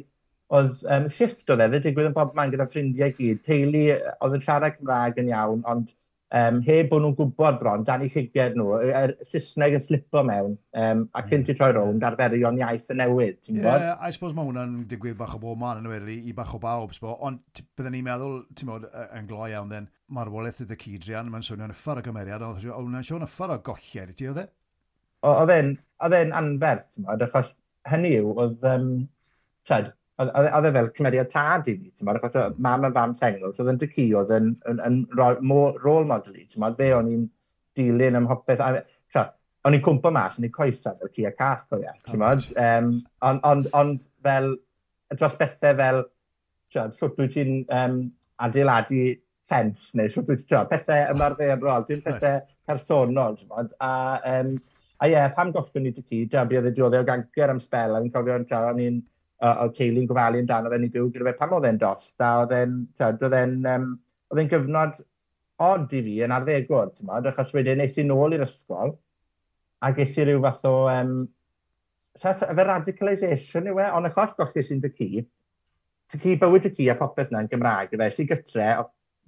[0.56, 4.42] oedd um, shift o lefyd, digwydd yn bob man gyda ffrindiau gyd, teulu oedd yn
[4.42, 5.94] siarad Cymraeg yn iawn, ond
[6.34, 10.22] um, heb bod nhw'n gwybod bron dan i chigiad nhw, y, er, Saesneg yn slipo
[10.26, 13.84] mewn, um, a cyn ti troi rownd arferion iaith yn newid, ti'n gwybod?
[13.84, 16.60] Yeah, I suppose mae hwnna'n digwydd bach o bob man yn wedi i bach o
[16.62, 21.30] bawb, ond byddwn ni'n meddwl, ti'n bod, yn gloi iawn then, mae'r wolaeth y Cydrian,
[21.32, 24.48] mae'n swnio'n yffar o gymeriad, ond hwnna'n swnio'n yffar o golled, ti oedd e?
[25.26, 27.54] Oedd e'n anferth, ti'n bod, achos
[27.90, 28.90] hynny yw, oedd, um,
[29.66, 33.14] tred, oedd e fel cymeriad tad i fi, ti'n bod, achos o mam a fam
[33.20, 36.76] sengl, so oedd yn dycu, oedd yn, yn, yn, yn rôl model i, ti'n bod,
[36.78, 37.26] fe o'n i'n
[37.76, 38.80] dilyn ym hopeth, a
[39.12, 39.26] so,
[39.68, 42.46] o'n i'n cwmpa mas, o'n i'n coesa fel cu a cath, cofia, oh, ti'n bod,
[42.62, 42.92] um,
[43.28, 43.92] ond on, on,
[44.24, 44.54] fel,
[45.12, 46.00] dros bethau fel,
[46.72, 47.98] ti'n wyt ti'n um,
[48.46, 49.02] adeiladu
[49.50, 53.92] ffens, neu sŵt wyt ti'n, pethau ymarferol, ti'n pethau personol, ti'n bod, a,
[54.32, 54.56] um,
[54.96, 57.60] a ie, yeah, pam gollwn i dycu, ti'n bod, bydd y dioddau o gancer am
[57.60, 58.98] spel, a'n cofio, ti'n o'n i'n,
[59.44, 62.54] oedd Ceili'n gofalu amdano fe, ni byw gyda fe, pan oedd e'n dost, a oedd
[62.56, 63.88] e'n, oedd e'n, um,
[64.32, 65.00] oedd e'n gyfnod
[65.66, 68.94] od i fi yn arddegwr, ti'n modd, achos wedyn nes i nôl i'r ysgol,
[69.84, 71.16] a ges i ryw fath o, um,
[72.20, 75.10] fe radicalisation yw e, ond achos gochi sy'n dy cu,
[76.12, 78.70] dy cu, bywyd dy cu a popeth na'n yn Gymraeg, fe, sy'n gytre,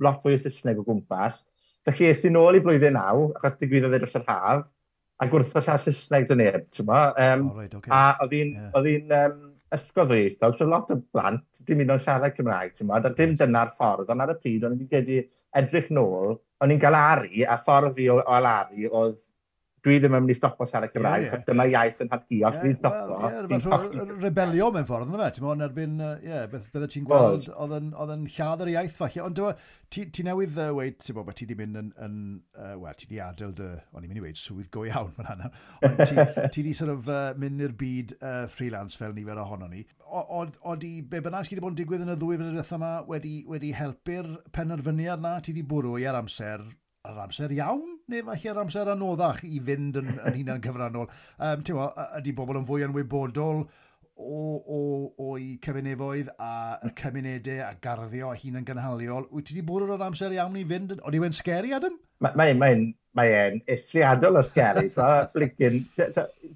[0.05, 1.43] lot fwy o Saesneg o gwmpas,
[1.89, 4.65] felly es i nôl i blwyddyn naw, achos digwyddodd e dros yr haf,
[5.19, 7.01] a gwrthos a Saesneg dyn neb, ti'n mo?
[7.19, 7.93] Um, oh, right, okay.
[7.93, 9.25] A oedd hi'n yeah.
[9.25, 13.13] um, ysgol ysgolddwyieithog, so lot o blant dim hyd o'n siarad Cymraeg, ti'n modd, a
[13.13, 13.41] dim mm.
[13.43, 15.19] dyna'r ffordd, ond ar y pryd o'n i'n wedi
[15.61, 19.19] edrych nôl, o'n i'n galaru, a ffordd fi o, o alaru oedd
[19.87, 21.45] dwi ddim yn mynd i stopo siarad Cymraeg, yeah, yeah.
[21.47, 23.19] dyma iaith yn hadgu, os dwi'n stopo.
[23.23, 27.51] Well, yeah, rebelio mewn ffordd, yna fe, ti'n mwyn erbyn, yeah, beth bydde ti'n gweld,
[27.55, 29.53] oedd yn lladd yr iaith falle, ond e,
[29.95, 32.17] ti, ti newydd uh, weid, ti'n bod, ti di mynd yn, yn
[32.59, 35.31] uh, wel, ti di adael dy, o'n i'n mynd i weid, swydd go iawn fan
[35.31, 35.53] hynna,
[35.89, 39.71] ond ti, ti di sort of uh, mynd i'r byd uh, freelance fel nifer ohono
[39.71, 39.85] ni.
[40.09, 43.73] Oeddi, be bynnag sydd wedi bod yn digwydd yn y ddwy fydd yma wedi, wedi
[43.77, 46.65] helpu'r penderfyniad na, ti di bwrw i ar amser,
[47.09, 47.98] ar amser iawn?
[48.13, 51.11] neu falle'r amser anoddach i fynd yn, yn hunan cyfrannol.
[51.37, 53.63] Um, Tewa, ydy bobl yn fwy ymwybodol
[54.19, 54.39] o,
[54.77, 54.79] o,
[55.29, 56.53] o'i cymunefoedd a
[56.89, 59.29] y cymunedau a garddio a hun yn gynhaliol.
[59.35, 60.97] Wyt ti wedi bod o'r amser iawn i fynd?
[61.03, 62.01] Oeddi wedi'n scary, Adam?
[62.25, 62.81] Mae'n mae,
[63.19, 64.89] mae e'n eithriadol o scary.
[64.95, 65.85] So, flicin,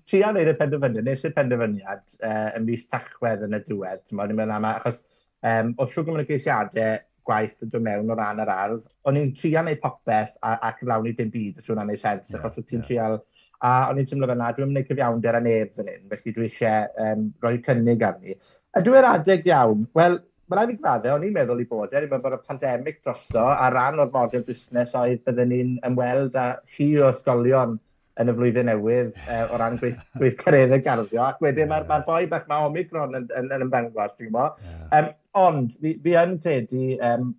[0.08, 4.08] ti a wneud y penderfyniad, nes y penderfyniad uh, ym mis tachwedd yn y diwedd.
[4.10, 5.04] Mae'n meddwl, am, achos
[5.44, 8.88] um, o oedd yn y geisiadau gwaith yn dod mewn o ran yr ardd.
[9.08, 12.40] O'n i'n trio neud popeth a, a cyflawni dim byd, os yw'n neud sens, yeah,
[12.40, 12.70] achos yeah.
[12.70, 12.88] ti'n yeah.
[12.88, 13.22] trial...
[13.62, 16.48] A o'n i'n teimlo fyna, dwi'n mynd i cyfiawnder a neb fan hyn, felly dwi
[16.48, 18.34] eisiau um, rhoi cynnig arni.
[18.74, 19.84] A dwi'n adeg iawn?
[19.94, 20.16] Wel,
[20.50, 23.44] mae rhaid i gradde, o'n i'n meddwl i bod e, ni'n bod y pandemig droso
[23.52, 27.78] a ran o'r model busnes oedd byddwn ni'n ymweld â chi o ysgolion
[28.20, 31.22] yn y flwyddyn newydd uh, o ran gweith, gweith garddio.
[31.28, 31.88] Ac wedyn mae'r yeah.
[31.88, 34.58] ma, ma boi bach mae Omicron yn, yn, yn ymddangos, ti'n gwybod.
[34.66, 34.88] Yeah.
[34.98, 37.32] Um, Ond, fi, fi yn credu, um,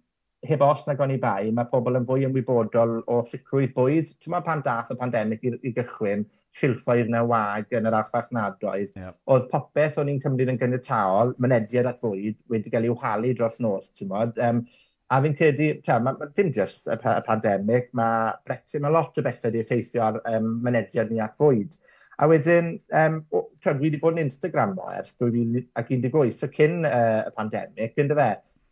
[0.43, 4.10] heb os na o'n i bai, mae pobl yn fwy ymwybodol o sicrwydd bwyd.
[4.19, 6.25] Ti'n meddwl pan dath y pandemig i, i gychwyn,
[6.60, 9.19] silffoedd na wag yn yr archfarchnadoedd, yep.
[9.32, 13.62] oedd popeth o'n i'n cymryd yn gynnytaol, mynediad at fwyd, wedi cael ei whalu dros
[13.63, 14.43] nos, ti'n meddwl.
[14.49, 14.65] Um,
[15.13, 19.19] a fi'n credu, ta, ma, ma, dim jyst y, y pandemig, mae Brexit, mae lot
[19.19, 21.77] o bethau wedi effeithio ar um, mynediad ni at fwyd.
[22.21, 26.84] A wedyn, um, o, twyd, fi wedi bod yn Instagram mo ers 2018, so cyn
[26.86, 28.30] uh, y pandemig, fynd fe.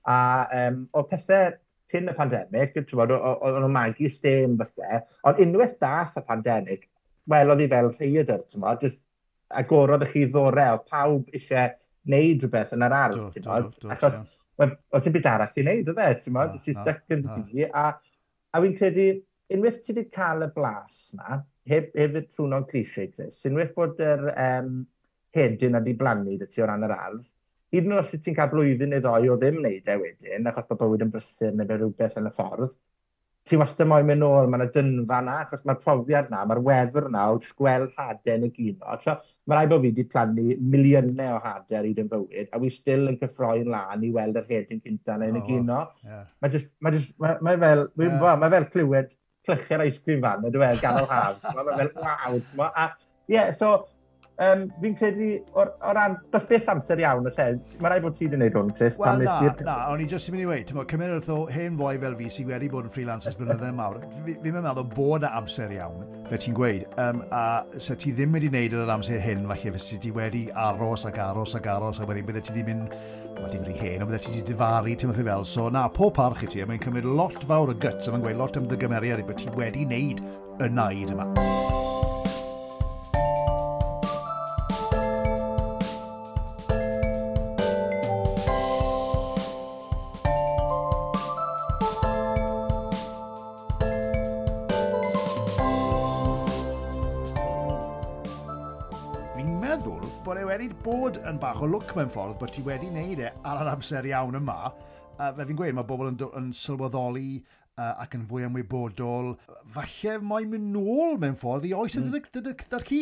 [0.10, 0.18] A
[0.60, 1.56] um, o pethau
[1.92, 6.86] cyn y pandemig, oedd nhw'n magu stem falle, ond unwaith dath y pandemig,
[7.32, 8.86] wel, oedd hi fel rhaidr, ti'n modd,
[9.62, 11.74] agorodd y chi ddore, o pawb eisiau
[12.08, 14.22] wneud rhywbeth yn yr ardd, ti'n modd, achos
[14.62, 17.90] oedd ti'n byd arall i wneud, oedd e, ti'n modd, ti'n stuck yn dy, a,
[17.90, 19.10] a, a, credu,
[19.52, 24.00] unwaith ti wedi cael y blas na, a, heb, hefyd trwno'n cliché, Chris, unwaith bod
[24.02, 24.82] yr um,
[25.36, 27.26] hedyn a di blannu dy ti o ran yr ardd,
[27.72, 30.70] hyd yn oed os ti'n cael blwyddyn neu ddoi o ddim wneud e wedyn, achos
[30.70, 32.74] bod bywyd yn brysur neu rhywbeth yn y ffordd,
[33.48, 37.08] ti wastad moyn mynd nôl, mae'n y dynfa na, achos mae'r profiad na, mae'r wefr
[37.14, 38.98] na, o gweld hadau yn y gino.
[39.02, 39.16] So,
[39.50, 42.70] mae rai bod fi wedi plannu miliynau o hadau ar hyd yn fywyd, a wi
[42.74, 45.80] still yn cyffroi'n lan i weld yr hedyn cynta na yn y gino.
[45.88, 46.28] Oh, yeah.
[46.44, 48.38] Mae just, mae just, mae ma fel, yeah.
[48.44, 49.10] ma fel clywed
[49.48, 51.42] clychu'r ice cream fan, ydw e, gan yr haf.
[51.56, 52.92] Mae fel, waw, ti'n A,
[53.28, 53.74] ie, yeah, so,
[54.42, 57.46] um, fi'n credu, o, o ran, does beth amser iawn y lle,
[57.84, 58.98] mae rai bod ti wedi gwneud hwn, Chris.
[59.00, 61.78] Wel, na, na, o'n i jyst yn mynd i weid, ti'n bod, cymerodd o hen
[61.80, 65.74] fwy fel fi sydd wedi bod yn freelancers blynydde mawr, fi'n meddwl bod y amser
[65.78, 67.46] iawn, fe ti'n gweud, um, a
[67.78, 71.58] se ti ddim wedi gwneud yr amser hyn, falle, fe ti wedi aros ac aros
[71.60, 74.34] ac aros, a wedyn bydde ti wedi mynd wel dim rhy hen, ond bydde ti
[74.36, 75.46] wedi difaru ti'n meddwl fel.
[75.50, 78.26] So na, pob parch i ti, a mae'n cymryd lot fawr o gyts, a mae'n
[78.26, 80.26] gweud lot am ddygymeriad i beth ti wedi wneud
[80.62, 81.81] y naid yma.
[101.02, 104.06] bod yn bach o look mewn ffordd, bod ti wedi wneud e ar yr amser
[104.06, 108.46] iawn yma, uh, fe fi'n gweud, mae bobl yn, yn sylweddoli uh, ac yn fwy
[108.46, 109.32] ymwybodol.
[109.74, 112.20] Falle mae'n mynd nôl mewn ffordd i oes mm.
[112.44, 113.00] ydy'r ci.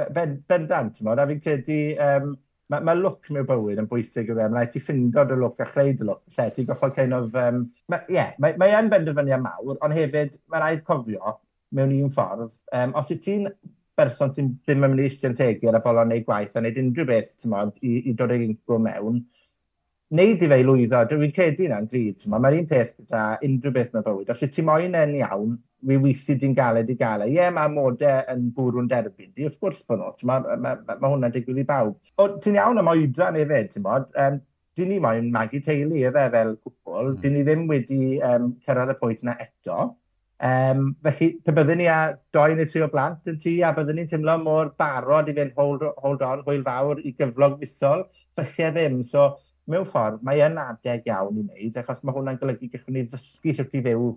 [0.00, 2.32] Bendant, ben a fi'n credu um,
[2.72, 4.48] mae ma look mewn bywyd yn bwysig o fe.
[4.56, 6.24] Mae ti ffindo dy look a chleid y look.
[6.38, 7.36] Lle ti'n goffod kind of...
[7.36, 11.36] Um, mae yeah, ma, ma benderfyniad mawr, ond hefyd mae rhaid cofio
[11.76, 12.48] mewn un ffordd.
[12.72, 13.50] Um, os i ti'n
[13.98, 16.62] berson sy'n ddim yn mynd i eistedd yn tegu ar y bolon neu gwaith a
[16.62, 19.18] wneud unrhyw beth, mod, i, i dod e'r incwm mewn,
[20.18, 22.24] neud i fe i lwyddo, dwi'n credu na'n grid.
[22.28, 24.32] Mae'r un peth gyda unrhyw beth mae bywyd.
[24.32, 25.56] Os y ti moyn yn iawn,
[25.88, 27.24] wi wisi di'n galed i gael.
[27.26, 29.32] Ie, yeah, mae modau yn bwrw'n derbyn.
[29.34, 30.12] Di, wrth gwrs bod nhw.
[30.28, 31.96] Mae ma, ma, ma, ma hwnna'n digwydd i bawb.
[32.20, 34.10] O, ti'n iawn am oedran efo, ti'n bod?
[34.20, 34.38] Um,
[34.78, 37.10] dyn ni moyn magu teulu efe fel cwpl.
[37.10, 37.18] Mm.
[37.24, 39.88] Dyn ni ddim wedi um, cyrraedd y pwynt yna eto.
[40.42, 44.00] Um, felly, pe byddwn ni â doi neu tri o blant yn tŷ, a byddwn
[44.00, 48.02] ni'n teimlo mor barod i fynd hold hold on, hwyl fawr i gyflog fusol,
[48.38, 49.00] felly ddim.
[49.06, 49.28] So,
[49.70, 53.54] mewn ffordd, mae yn adeg iawn i wneud, achos mae hwnna'n golygu gallwn ni ddysgu
[53.54, 54.08] sut i fyw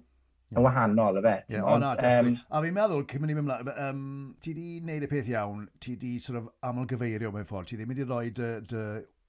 [0.56, 1.36] yn wahanol, y fe.
[1.54, 4.02] yeah, o na, um, A fi'n meddwl, cyn mynd i mynd mlaen, um,
[4.42, 7.78] ti di wneud y peth iawn, ti di sort of aml gyfeirio mewn ffordd, ti
[7.78, 8.84] ddim wedi rhoi dy, dy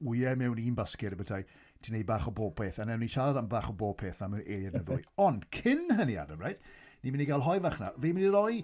[0.06, 1.44] wyau mewn un basged y bethau,
[1.84, 4.24] ti'n neud bach o bob peth, a newn ni siarad am bach o bob peth
[4.24, 5.04] am yr eiriad yn ddwy.
[5.28, 6.60] Ond, cyn hynny, Adam, right,
[7.06, 7.92] ni'n mynd i gael hoi fach na.
[8.02, 8.54] Fi'n mynd i roi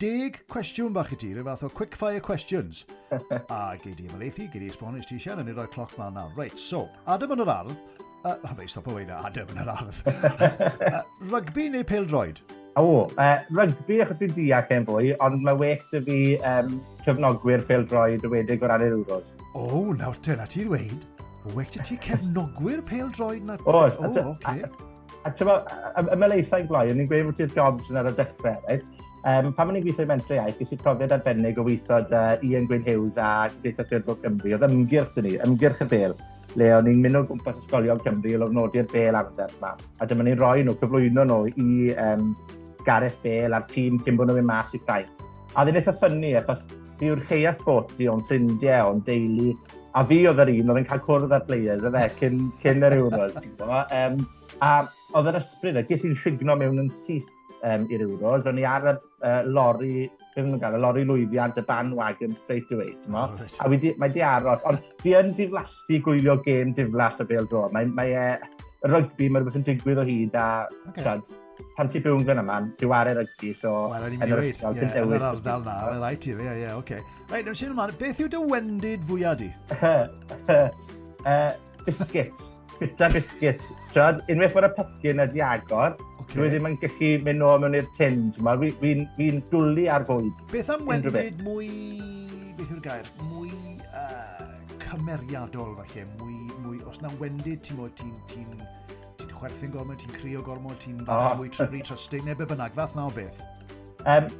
[0.00, 2.84] deg cwestiwn bach i ti, rhyw fath o quickfire questions.
[3.56, 6.30] a gei di ymlaethu, gei di esbonio ti eisiau, a i roi cloc ma'n nawr.
[6.38, 7.74] Reit, so, Adam yn yr ardd,
[8.22, 10.00] uh, a fe stop o weina, Adam yn yr ardd.
[10.94, 11.02] uh,
[11.34, 12.40] rygbi neu peldroed?
[12.80, 16.20] O, uh, rygbi achos fi'n diac yn fwy, ond mae well dy fi
[16.54, 19.34] um, cefnogwyr peldroed wedig o ran yr Euros.
[19.50, 21.26] O, oh, nawr te, na ti ddweud.
[21.56, 23.58] Wedi ti cefnogwyr pel peldroed na...
[23.66, 24.64] O, oh, oh, okay.
[25.26, 25.50] A ti'n
[26.14, 28.84] ymelaethau gloi, o'n i'n gweud bod ti'r jobs yn ar y dechrau, right?
[29.28, 32.46] Um, pan o'n i'n gweithio i Mentre Iaith, ges i profiad arbennig o weithio uh,
[32.46, 34.54] Ian Gwyn Hughes a Gleisio Ffyrdd Cymru.
[34.56, 36.16] Oedd ymgyrch dyn ni, ymgyrch y bel,
[36.56, 39.74] le o'n i'n mynd o gwmpas ysgolion Cymru i lofnodi'r bel arfer yma.
[40.00, 42.32] A dyma ni'n rhoi nhw, cyflwyno nhw i um,
[42.86, 45.12] Gareth Bale a'r tîm cyn bod nhw'n mynd mas i Ffrainc.
[45.52, 46.64] A ddyn eitha ffynnu, achos
[46.96, 49.52] fi yw'r cheia sporti o'n ffrindiau, o'n deulu,
[49.92, 53.02] a fi oedd yr un oedd yn cael cwrdd ar players, yfe, cyn, cyn yr
[53.02, 53.36] Euros.
[53.36, 54.20] um,
[54.60, 54.70] A
[55.16, 57.30] oedd yr ysbryd e, ges i'n signo mewn yn syth
[57.64, 58.46] um, i'r Euros.
[58.48, 62.72] O'n i ar y uh, lori, beth yw'n gael, y lori lwyddiant, y bandwagon straight
[62.76, 63.26] away, ti'n mo?
[63.26, 67.48] Oh, a di, mae di aros, ond fi yn diflasu gwylio gêm diflas o bel
[67.50, 67.66] dro.
[67.74, 68.26] Mae, mae e,
[68.88, 70.50] rygbi, mae rhywbeth yn digwydd o hyd a,
[70.90, 71.02] okay.
[71.02, 71.34] Trad,
[71.76, 73.74] pan ti byw yn gan yma, ti wario e rygbi, so...
[73.94, 77.02] Wel, yn i'n dweud, yn yr ardal na, fel rhaid ti, ie, ie, oce.
[77.32, 79.50] Rhaid, nawr sy'n ymlaen, beth yw dy wendid fwyaf di?
[81.86, 83.62] Biscuits bita biscuit.
[83.94, 86.34] Tyd, unwaith bod y pecyn ydi agor, okay.
[86.34, 88.22] dwi ddim yn gallu mynd o mewn i'r tin.
[88.38, 90.44] Fi'n fi, fi dwlu ar fwyd.
[90.54, 91.68] Beth am wendid mwy...
[92.58, 93.12] Beth yw'r gair?
[93.28, 93.52] Mwy
[93.92, 94.48] uh,
[94.86, 96.06] cymeriadol, falle.
[96.22, 96.82] Mwy, mwy...
[96.90, 98.16] Os na wendid, ti'n modd, ti'n...
[98.32, 101.30] Ti ti, ti chwerthu'n gormod, ti'n crio gormod, ti'n oh.
[101.38, 103.44] mwy trwy trysting, neu be bynnag, fath na o beth.
[104.08, 104.30] Um,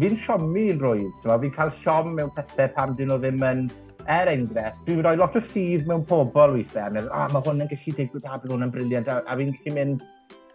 [0.00, 3.66] fi'n siomi'n yn rwydd, fi'n cael siom mewn pethau pam dyn nhw ddim yn
[4.08, 7.70] er enghraifft, dwi'n rhoi lot o ffydd mewn pobl weithiau, meddwl, ah, mae hwn yn
[7.70, 10.04] gallu digwydd a bydd hwn yn briliant, a, a fi'n gallu mynd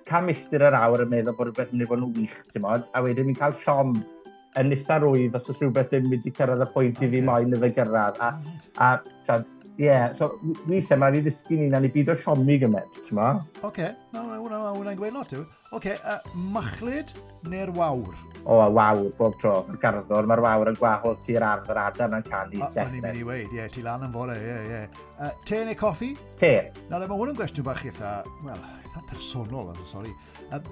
[0.10, 2.66] cam milltir yr awr yn meddwl bod rhywbeth yn mynd i fod yn wych, ti'n
[2.66, 3.96] modd, a wedyn fi'n cael siom
[4.60, 7.56] yn eitha rwydd os oes rhywbeth yn mynd i cyrraedd y pwynt i fi moyn
[7.58, 8.22] iddo gyrraedd.
[8.24, 8.30] A,
[8.80, 8.92] a,
[9.34, 9.40] a
[9.76, 10.30] Ie, yeah, so
[10.70, 13.34] weithiau mae'n i ddysgu ni na ni byd o siomi gymaint, ti'n ma?
[13.58, 13.90] Oce, okay.
[14.16, 15.42] no, hwnna'n hwnna gweud lot yw.
[15.44, 17.12] Oce, okay, uh, machlid
[17.52, 18.14] neu'r wawr?
[18.46, 22.16] O, a wawr, bob tro, y garddwr, mae'r wawr yn gwahodd ti'r ardd yr adan
[22.16, 22.64] yn canu.
[22.64, 24.80] O'n i'n mynd i weid, ie, yeah, ti lan yn fore, ie, yeah, ie.
[24.80, 25.06] Yeah.
[25.20, 26.14] Uh, te neu coffi?
[26.40, 26.56] Te.
[26.88, 30.16] Nawr, mae hwn yn gwestiwn bach eitha, wel, eitha personol, sori.
[30.56, 30.64] Uh,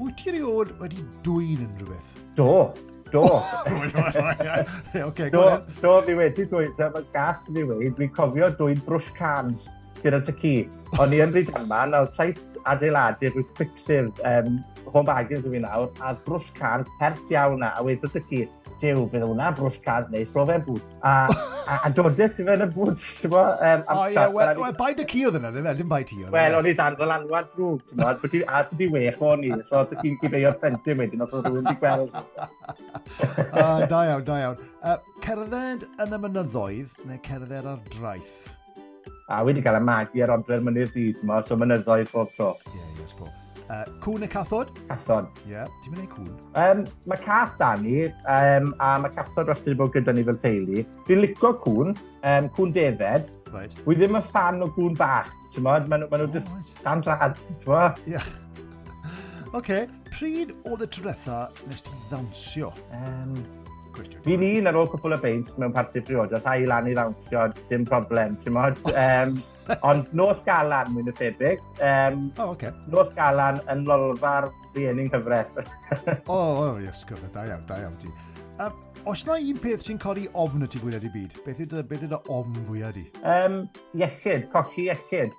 [0.00, 2.04] wyt ti rewod wedi dwy'n unrhyw?
[2.40, 2.52] Do.
[3.12, 3.22] Do.
[5.08, 7.44] okay, do, do, fi wedi dweud, mae gas
[7.78, 9.68] wedi dwi'n cofio dwi'n brwsh cans
[10.06, 10.54] gyda ty ci.
[11.02, 15.90] O'n i yn bryd yma, na saith adeiladu rwy'n fixir um, Home Bargains fi nawr,
[16.00, 18.40] a brwsh card pert iawn na, a wedi ty ci,
[18.80, 20.94] dew, bydd hwnna brwsh card neis, ro fe'n bwt.
[21.06, 21.14] A,
[21.66, 23.42] a, a dodeth i fe'n y bwt, ti'n bo?
[23.66, 26.32] Um, o ie, wel, bai dy ci oedd yna, ddim, dim bai ti oedd.
[26.34, 28.12] Wel, o'n i dan fel anwad drwg, ti'n bo?
[28.22, 31.34] Bwyd i, a bwyd i wech o'n i, so ty ci'n gyfeio'r plentyn wedyn, os
[31.36, 32.18] oedd rhywun di gweld.
[33.50, 34.66] uh, da iawn, da iawn.
[34.86, 38.45] Uh, cerdded yn y mynyddoedd neu cerdded ar draeth?
[39.28, 42.54] a wedi cael y magu ar odre'r mynydd dydd, mo, so mynyddoedd bob tro.
[42.70, 43.32] Ie, yeah, yes, bob.
[43.66, 44.70] Uh, cwn y cathod?
[44.86, 45.26] Cathod.
[45.42, 45.70] Ie, yeah.
[45.82, 46.30] ti'n mynd i cwn?
[46.62, 50.38] Um, mae cath da ni, um, a mae cathod wrth wedi bod gyda ni fel
[50.44, 50.84] teulu.
[51.08, 51.94] Fi'n licio cwn,
[52.30, 53.32] um, cwn defed.
[53.50, 53.74] Right.
[53.86, 55.90] Wy ddim yn fan o gwn bach, ti'n modd?
[55.90, 56.82] Maen nhw ma jyst oh, right.
[56.86, 58.02] dan drad, ti'n modd?
[58.06, 58.16] Ie.
[58.16, 58.32] Yeah.
[59.56, 59.86] Oce, okay.
[60.12, 61.12] pryd oedd y tro
[61.70, 62.70] nes ti ddawnsio?
[62.98, 63.34] Um,
[64.26, 67.46] Fi'n un ar ôl cwpl o beint mewn parti priodas, a i lan i ddawnsio,
[67.70, 68.80] dim problem, ti'n modd.
[68.92, 69.36] Um,
[69.68, 69.76] oh.
[69.90, 71.62] ond nos galan, mwy'n y tebyg.
[71.80, 72.72] Um, oh, okay.
[72.92, 75.52] Nos galan yn lolfa'r rhieni'n cyfres.
[75.58, 78.12] o, oh, oh, yes, gyfer, da iawn, da iawn ti.
[78.56, 81.84] Um, os yna un peth sy'n codi ofn y ti fwyaf i byd, beth ydy,
[81.90, 83.06] beth ydy ofn fwyaf i?
[83.34, 83.62] Um,
[83.98, 85.34] iechyd, cochi iechyd.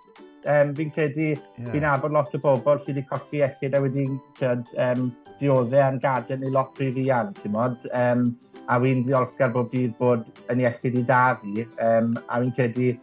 [0.48, 1.72] Um, fi'n credu, yeah.
[1.74, 4.14] fi'n abod lot o bobl sydd wedi colli echyd a wedi'n
[4.48, 5.10] um,
[5.42, 7.84] dioddau a'n gadael neu lot rhy fian, ti'n modd.
[7.92, 8.30] Um,
[8.68, 11.68] a fi'n ddiolchgar bob dydd bod yn iechyd i da fi.
[11.84, 12.96] Um, a fi'n credu,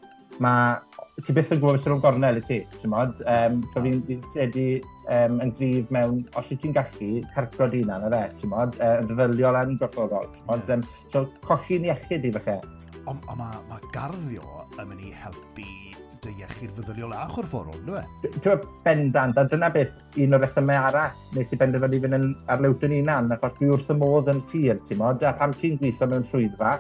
[0.45, 0.75] mae...
[1.15, 3.21] Ti byth yn gwybod beth yw'n gornel i ti, ti'n modd.
[3.31, 4.67] Um, so fi'n fi credu
[5.05, 8.81] um, yn gryf mewn, os wyt ti'n gallu, cartro di na, na fe, ti'n modd,
[8.81, 10.27] uh, yn ddefyliol a'n gorfforol.
[10.57, 12.59] Um, so, colli'n iechyd i falle.
[13.05, 15.84] Ond ma, ma garddio yn mynd i helpu
[16.25, 18.01] dy iechyd feddyliol a chorfforol, dwi?
[18.01, 18.31] e?
[18.45, 22.97] Dwi'n bendant, a dyna beth un o'r resymau arall nes i benderfynu fynd yn arlywdyn
[23.01, 26.27] unan, achos dwi wrth y modd yn tir, ti'n modd, a pam ti'n gweithio mewn
[26.31, 26.73] swyddfa,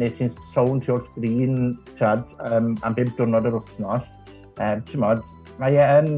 [0.00, 4.12] neu ti'n sôn ti o'r sgrin, tiad, um, am 5 diwrnod yr wythnos,
[4.56, 5.24] um, ti'n modd,
[5.62, 6.12] mae e yn,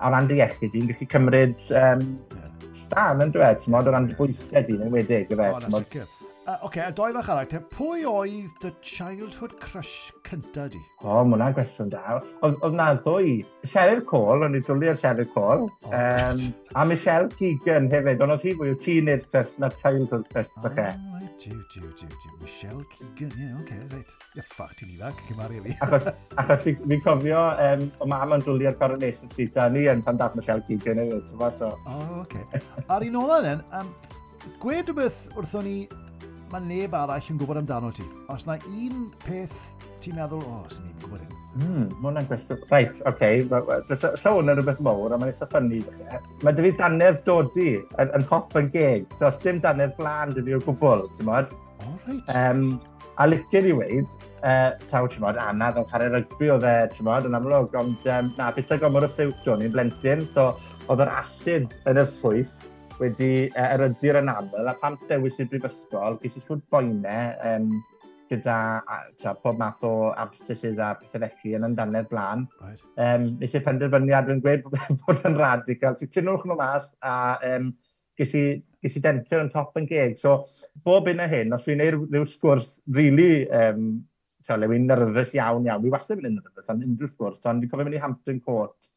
[0.00, 2.50] a ran dy iechyd, i'n gallu cymryd um, yeah.
[2.86, 5.52] stan yn dweud, ti'n modd, o ran dy bwysau dyn yn wedig, yfe?
[5.52, 10.64] Oh, Uh, Oce, okay, a doi fach arall, te, pwy oedd dy childhood crush cynta
[10.72, 10.80] di?
[11.04, 12.16] O, oh, mae hwnna'n gwestiwn da.
[12.42, 13.36] Oedd na ddwy.
[13.70, 15.68] Cheryl Cole, o'n i dwlu ar Cheryl Cole.
[15.86, 16.42] Oh, um,
[16.74, 20.66] a Michelle Keegan hefyd, ond oedd hi fwy o teenage crush na childhood crush, oh,
[20.66, 22.34] dach right, diw, diw, diw, diw.
[22.42, 24.18] Michelle Keegan, ie, yeah, oce, okay, reit.
[24.34, 25.78] Ie, ffac, ti'n ifanc, cymaru fi.
[25.86, 30.02] achos, achos fi'n cofio, um, o mam yn dwlu ar Coronation Street, a ni yn
[30.02, 31.70] pan dat Michelle Keegan hefyd, so.
[31.70, 32.42] O, oh, oce.
[32.50, 32.86] Okay.
[32.90, 33.94] Ar un ola, then, um,
[34.58, 35.76] gwed rhywbeth wrthon ni
[36.52, 38.04] mae neb arall yn gwybod amdano ti.
[38.32, 39.54] Os na un peth
[40.02, 41.38] ti'n meddwl, o, oh, sy'n ni'n gwybod hyn.
[41.52, 42.62] Hmm, mae hwnna'n gwestiwn.
[42.70, 43.28] Reit, oce.
[43.48, 44.08] Okay.
[44.22, 45.82] Llaw hwnna'n rhywbeth mawr, a mae'n eitha ffynnu.
[46.44, 49.06] Mae dy fi danedd dodi yn, yn hop yn geg.
[49.18, 51.54] So, os dim danedd blan dy fi o gwbl, ti'n modd?
[51.54, 52.34] O, oh, reit.
[52.36, 52.66] Um,
[53.20, 57.08] a licio'r i weid, uh, taw, ti'n modd, Anna, ddod pare rygbi o dde, ti'n
[57.08, 60.50] modd, yn amlwg, ond um, na, beth ag omor o ffriwt o'n i'n blentyn, so
[60.88, 62.71] oedd yr asid yn y ffwyth
[63.02, 67.72] wedi uh, erydu'r anabl, a pam dewis i'r brifysgol, ges i siwt boenau um,
[68.32, 68.56] gyda
[69.20, 72.46] tra, pob math o abscesses a pethau felly yn amdano'r blaen.
[72.62, 72.84] Right.
[72.96, 74.68] Um, nes i penderfyniad yn gweud
[75.02, 75.98] bod yn radical.
[75.98, 77.16] So, tynwch nhw mas a
[77.54, 77.72] um,
[78.20, 78.46] ges i
[78.82, 80.16] ges i dentio yn top yn geg.
[80.20, 80.40] So,
[80.86, 83.92] bob un o hyn, os fi'n neud rhyw sgwrs really, um,
[84.46, 87.62] tra, le fi'n nyrfys iawn iawn, fi wastad yn fi'n nyrfys am unrhyw sgwrs, ond
[87.62, 88.91] fi'n cofio mynd i Hampton Court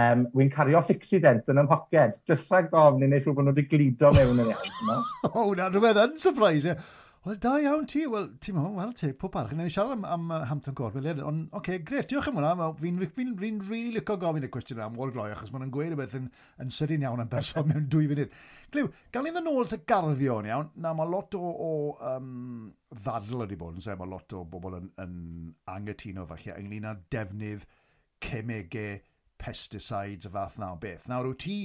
[0.00, 1.94] um, wy'n cario fixident yn ymhoced.
[1.94, 4.92] mhoced, jyst rhag gofn i wneud rhywbeth nhw wedi glido mewn yn iawn.
[5.30, 6.76] o, na, rhywbeth yn surprise,
[7.24, 8.02] Wel, da iawn ti.
[8.12, 9.54] Wel, ti'n meddwl, wel, te, pob barch.
[9.56, 12.66] Ni'n siarad am, am uh, Hampton Court, wel, Ond, oce, okay, gret, diolch am hwnna.
[12.82, 15.94] Fi'n fi, fi, fi, really licio gofyn y cwestiwn am Wal Gloi, achos maen gweud
[15.94, 16.26] y beth yn,
[16.60, 18.36] yn sydyn iawn am berson mewn dwy funud.
[18.76, 21.72] Glyw, gael ni ni'n ôl garddio garddio'n iawn, na mae lot o, o
[22.10, 25.16] um, ddadl wedi bod yn sef, mae lot o bobl yn, yn
[25.78, 27.64] angytuno falle ynglyn â defnydd
[28.28, 29.00] cemegau
[29.44, 31.08] pesticides y fath na o beth.
[31.10, 31.58] Nawr, wyt ti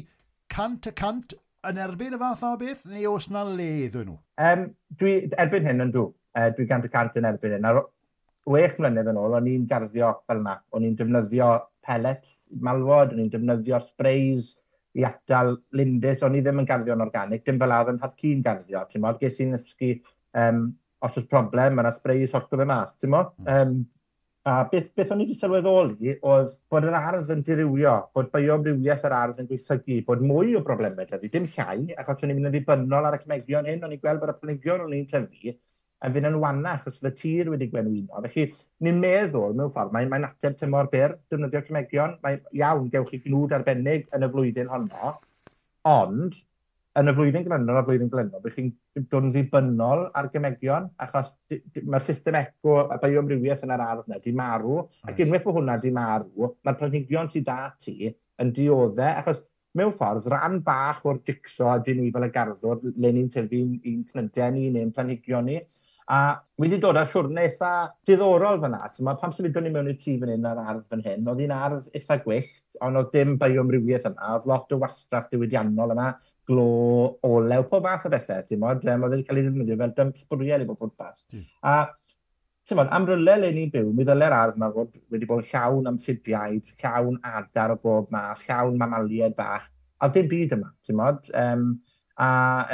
[0.51, 1.35] cant y cant
[1.69, 4.17] yn erbyn y fath na o beth, neu os na le iddyn nhw?
[4.43, 4.67] Um,
[4.99, 6.09] dwi erbyn hyn yn dw.
[6.37, 7.65] Uh, dwi cant y cant yn erbyn hyn.
[7.65, 7.83] Nawr,
[8.49, 10.55] wech mlynedd yn ôl, o'n i'n garddio fel yna.
[10.75, 11.51] O'n i'n defnyddio
[11.85, 12.33] pellets
[12.65, 14.55] malwod, o'n i'n defnyddio sprays
[14.97, 18.43] i atal lindys, o'n i ddim yn garddio yn organig, dim fel arfer yn hatci'n
[18.45, 18.83] garddio.
[18.89, 19.93] Ti'n modd, ges i'n ysgu
[20.39, 20.65] um,
[21.05, 23.23] os oes problem, mae yna spray i sorto fe mas, ti'n mo?
[23.43, 23.51] Mm.
[23.55, 23.75] Um,
[24.47, 29.03] A beth, beth o'n i wedi sylweddoli oedd bod yr ardd yn dirywio, bod bioamrywiaeth
[29.09, 32.49] yr ardd yn gweithygu, bod mwy o broblemau dydy, dim llai, achos o'n i'n mynd
[32.49, 35.53] yn ddibynnol ar y cymegion hyn, o'n i'n gweld bod y planigion o'n i'n tyfu
[36.07, 38.21] yn fynd yn wannach os y tir wedi gwenwyno.
[38.23, 38.45] Felly,
[38.87, 43.19] ni'n meddwl mewn ffordd, mae'n mae ateb tymor byr, defnyddio cymegion, mae iawn gewch chi
[43.25, 45.17] gnwd arbennig yn y flwyddyn honno,
[45.91, 46.39] ond
[46.97, 48.71] yn y flwyddyn glynol a flwyddyn glynol, bych chi'n
[49.11, 51.29] dod yn ddibynnol ar gymegion, achos
[51.85, 55.27] mae'r system eco a bioamrywiaeth yn yr ardd yna di marw, ac hmm.
[55.27, 59.43] unwaith bod hwnna di marw, mae'r planhigion sydd da ti yn dioddau, achos
[59.77, 63.59] mewn ffordd, rhan bach o'r dicso a dyn ni fel y garddwr, le ni'n tyfu
[63.61, 65.59] un, cnydau ni neu'n planhigion ni,
[66.09, 66.19] a
[66.57, 67.71] wedi dod â siwrne eitha
[68.09, 68.79] diddorol fyna.
[69.05, 71.53] Mae pam symudon ni mewn i'r tŷ fan hyn ar ardd fan hyn, oedd hi'n
[71.53, 76.09] ardd eitha gwyllt, ond oedd dim bioamrywiaeth yma, oedd lot o wastraff diwydiannol yma,
[76.49, 76.67] glo,
[77.29, 80.21] olew, pob math o bethau, ti'n modd, um, oedd wedi cael ei ddefnyddio fel dymp
[80.23, 81.21] sbwriel i bob pwrpas.
[81.33, 81.43] Mm.
[81.69, 81.75] A,
[82.69, 85.91] ti'n modd, am ryle le ni'n byw, mi ddylai'r ardd yma fod wedi bod llawn
[85.91, 89.69] amfibiaid, llawn adar o bob math, llawn mamaliaid bach,
[90.01, 91.29] a dim byd yma, ti'n modd.
[91.37, 91.69] Um,
[92.19, 92.29] a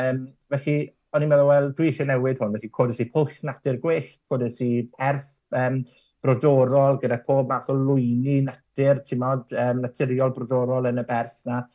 [0.05, 0.77] um, felly,
[1.15, 4.63] o'n i'n meddwl, wel, dwi eisiau newid hwn, felly codes i pwll natur gwyllt, codes
[4.63, 4.71] i
[5.03, 5.83] erth um,
[6.25, 11.43] brodorol, gyda pob math o lwyni natur, ti'n modd, um, naturiol brodorol yn y berth
[11.49, 11.65] na.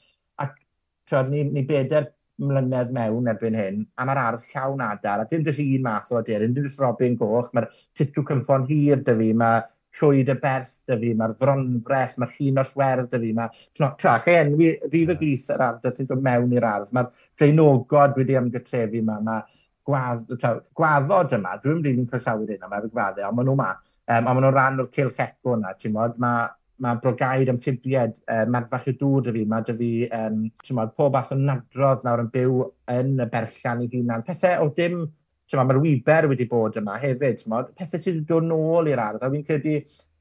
[1.10, 2.08] Tywed, ni, ni beder
[2.40, 6.20] mlynedd mewn erbyn hyn, a mae'r ardd llawn adar, a dim dys un math o
[6.20, 7.68] aderyn, dim dys robin goch, mae'r
[7.98, 9.60] titw cymffon hir dy fi, mae
[10.00, 14.28] llwyd y berth dy fi, mae'r fronfres, mae'r llun o swerdd dy fi, mae trach
[14.30, 18.38] ei enwi fydd y glith yr ardd sy'n dod mewn i'r ardd, mae'r dreinogod wedi
[18.40, 19.44] ymgytrefu yma, mae
[19.90, 20.32] gwadd,
[20.78, 24.16] gwaddod yma, dwi'n rili'n i'n croesawu'r un yma, mae'r gwaddau, ond maen nhw yma, um,
[24.16, 26.48] ond maen nhw'n rhan o'r cilch eco yna, ti'n modd, mae
[26.80, 29.46] mae brogaid amphibied uh, madfach y dŵr dy fi.
[29.52, 30.42] Mae dy fi um,
[30.78, 32.60] mod, pob ath o nadrodd nawr yn byw
[32.96, 34.26] yn y berllan i hunan.
[34.26, 35.02] Pethau o dim
[35.50, 39.24] Mae'r ma wiber wedi bod yma hefyd, mod, pethau sydd wedi dod nôl i'r ardd.
[39.26, 39.72] A fi'n credu,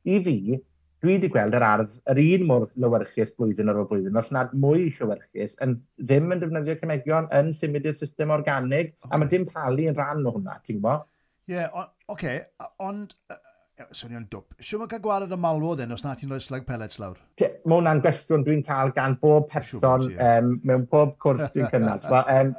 [0.09, 0.37] i fi,
[1.03, 4.55] dwi wedi gweld yr ardd yr un mor lywyrchus blwyddyn ar ôl blwyddyn, os nad
[4.63, 9.11] mwy llywyrchus, yn ddim yn defnyddio cymegion yn symud i'r system organig, okay.
[9.13, 11.05] a mae dim palu yn rhan o hwnna, ti'n gwybod?
[11.49, 12.41] Ie, yeah, oce, okay.
[12.89, 13.15] ond
[13.95, 14.57] Swnio'n dwp.
[14.59, 17.19] Siw mae'n cael gwared y malwo then, os na ti'n rhoi slag pellets lawr?
[17.39, 22.03] Mae hwnna'n gwestiwn dwi'n cael gan bob person um, mewn pob cwrs dwi'n cynnal.
[22.11, 22.51] Wel, um,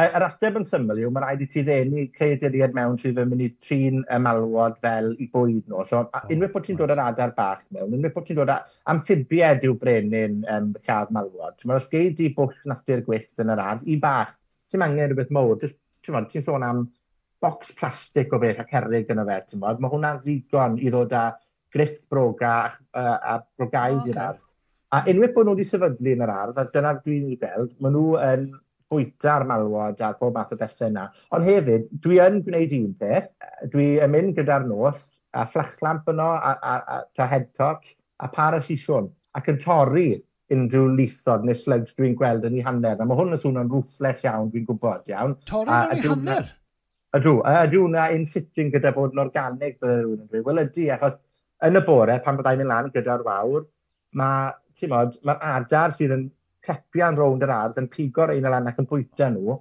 [0.00, 3.44] yr ateb yn syml yw, mae rhaid i ti ddenu creaduried mewn sydd yn mynd
[3.44, 5.84] i trin y malwod fel i bwyd nhw.
[5.88, 8.76] So, oh, unwaith bod ti'n dod ar adar bach mewn, unwaith bod ti'n dod ar
[8.92, 11.60] amphibied yw brenin um, cadd malwod.
[11.64, 14.36] Mae'r osgeid i bwll natur gwyllt yn yr ar, i bach,
[14.72, 15.60] ti'n angen rhywbeth mowr.
[16.04, 16.86] Ti'n sôn am
[17.42, 21.14] bocs plastig o beth a cerrig yno fe, ti'n bod, mae hwnna'n ddigon i ddod
[21.16, 21.24] â
[21.74, 24.12] grifft broga a, a brogaidd okay.
[24.12, 24.44] i'r ardd.
[24.94, 28.14] A unwaith bod nhw wedi sefydlu yn yr ardd, a dyna dwi'n gweld, maen nhw
[28.22, 28.46] yn
[28.92, 31.08] bwyta'r malwod a pob math o bethau yna.
[31.34, 33.28] Ond hefyd, dwi yn gwneud un peth,
[33.72, 38.30] dwi yn mynd gyda'r nos, a fflachlamp yno, a, a, a, ta head torch, a
[38.32, 40.08] par y sisiwn, ac yn torri
[40.54, 43.00] unrhyw lithod neu slugs dwi'n gweld yn ei hanner.
[43.02, 45.34] A mae hwn yn swnio'n rwthles iawn, dwi'n gwybod iawn.
[45.50, 46.52] Torri yn ei hanner?
[47.14, 50.46] Ydw, ydw hwnna in sitting gyda bod yn organig, bydde rhywun yn dweud.
[50.48, 51.14] Wel ydy, achos
[51.64, 53.64] yn y bore, pan byddai'n mynd lan gyda'r wawr,
[54.20, 56.26] mae, ti'n modd, mae'r adar sydd yn
[56.66, 59.56] crepian rownd yr ardd yn pigo'r ein lan ac yn bwyta nhw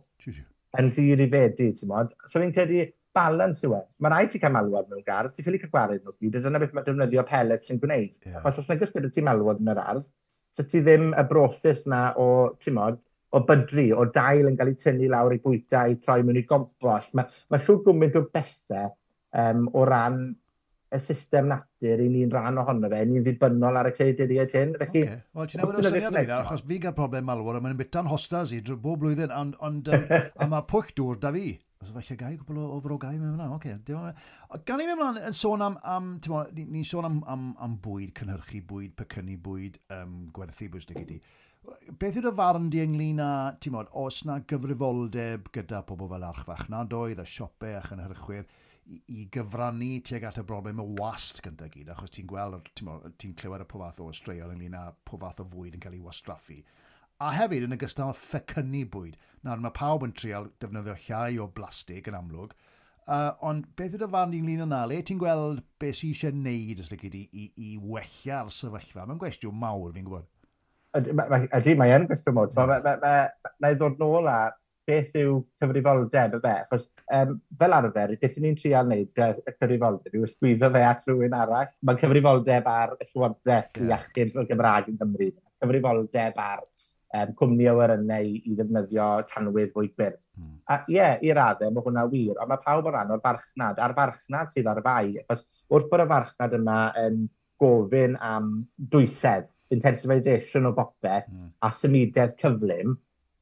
[0.80, 2.12] yn ddir i fedu, ti'n modd.
[2.32, 2.82] So fi'n credu
[3.16, 3.82] balans yw e.
[4.04, 6.60] Mae rhaid ti cael malwod mewn gardd, ti'n ffili cael gwared nhw gyd, a dyna
[6.60, 8.12] beth mae defnyddio pellet sy'n gwneud.
[8.26, 8.42] Yeah.
[8.42, 10.08] Achos os nag ysgwyd ti malwod yn yr ardd,
[10.58, 12.28] so ti ddim y broses na o,
[12.60, 13.00] ti'n modd,
[13.36, 16.46] o bydru, o dail yn cael ei tynnu lawr i bwyta i troi mewn i
[16.48, 17.14] gompost.
[17.18, 18.92] Mae ma siw gwmynt o bethau
[19.36, 20.22] um, o ran
[20.96, 24.74] y system natur i ni'n rhan ohono fe, ni'n ddibynnol ar y creaduriaid hyn.
[24.80, 25.22] Felly, okay.
[25.36, 28.54] Wel, ti'n newid o syniad fi achos fi gael problem malwar, a mae'n byta'n hostas
[28.56, 30.06] i bob blwyddyn, ond, ond um,
[30.42, 31.56] a mae pwch dŵr da fi.
[31.84, 33.76] Os falle gai, gwbl o, o frogau mewn mlaen, oce.
[33.82, 34.62] Okay.
[34.70, 38.14] Gan i mewn mlaen yn sôn am, am ni'n ni sôn am, am, am bwyd,
[38.18, 41.20] cynhyrchu bwyd, pecynu bwyd, um, gwerthu bwyd, stig i di
[42.02, 46.68] beth yw'r farn di ynglyn â, ti'n modd, os na gyfrifoldeb gyda pobl fel archfach
[46.72, 48.46] na doedd, a siopau a chynhyrchwyr,
[48.86, 52.92] i, i gyfrannu tuag at y broblem y wast gyda gyd, achos ti'n gweld, ti'n
[53.22, 56.60] ti clywed y pofath o straeon ynglyn â pofath o fwyd yn cael ei wastraffu.
[57.24, 59.16] A hefyd yn ogystal ffecynnu bwyd.
[59.48, 62.54] Nawr mae pawb yn trial defnyddio llai o blastig yn amlwg,
[63.08, 64.84] uh, ond beth yw'r fan ynglyn lun yna?
[64.92, 69.06] Le ti'n gweld beth sy'n eisiau neud os ydych i, i, i wella'r sefyllfa?
[69.06, 70.30] Mae'n gwestiwn mawr fi'n gwybod.
[70.96, 72.54] Ydy, mae yn gwestiwn mwyd.
[72.56, 74.38] So, na i ddod nôl a
[74.86, 76.54] beth yw cyfrifoldeb y fe.
[76.70, 76.86] Chos,
[77.18, 81.72] um, fel arfer, beth ni'n trial wneud y cyfrifoldeb yw ysgwyddo fe at rhywun arall.
[81.82, 84.06] Mae'n cyfrifoldeb ar y Llywodraeth yeah.
[84.06, 85.32] iachyd o Gymraeg yn Gymru.
[85.64, 90.22] Cyfrifoldeb ar um, cwmni awyrennau i, i ddefnyddio tanwydd fwy gwyrdd.
[90.38, 90.54] Mm.
[90.70, 93.82] A ie, yeah, i'r adeg, mae hwnna wir, ond mae pawb o ran o'r farchnad,
[93.82, 97.26] a'r farchnad sydd ar fai, achos wrth bod y farchnad yma yn
[97.62, 98.50] gofyn am
[98.92, 101.50] dwysedd, intensification o bopeth mm.
[101.66, 102.96] a symudedd cyflym,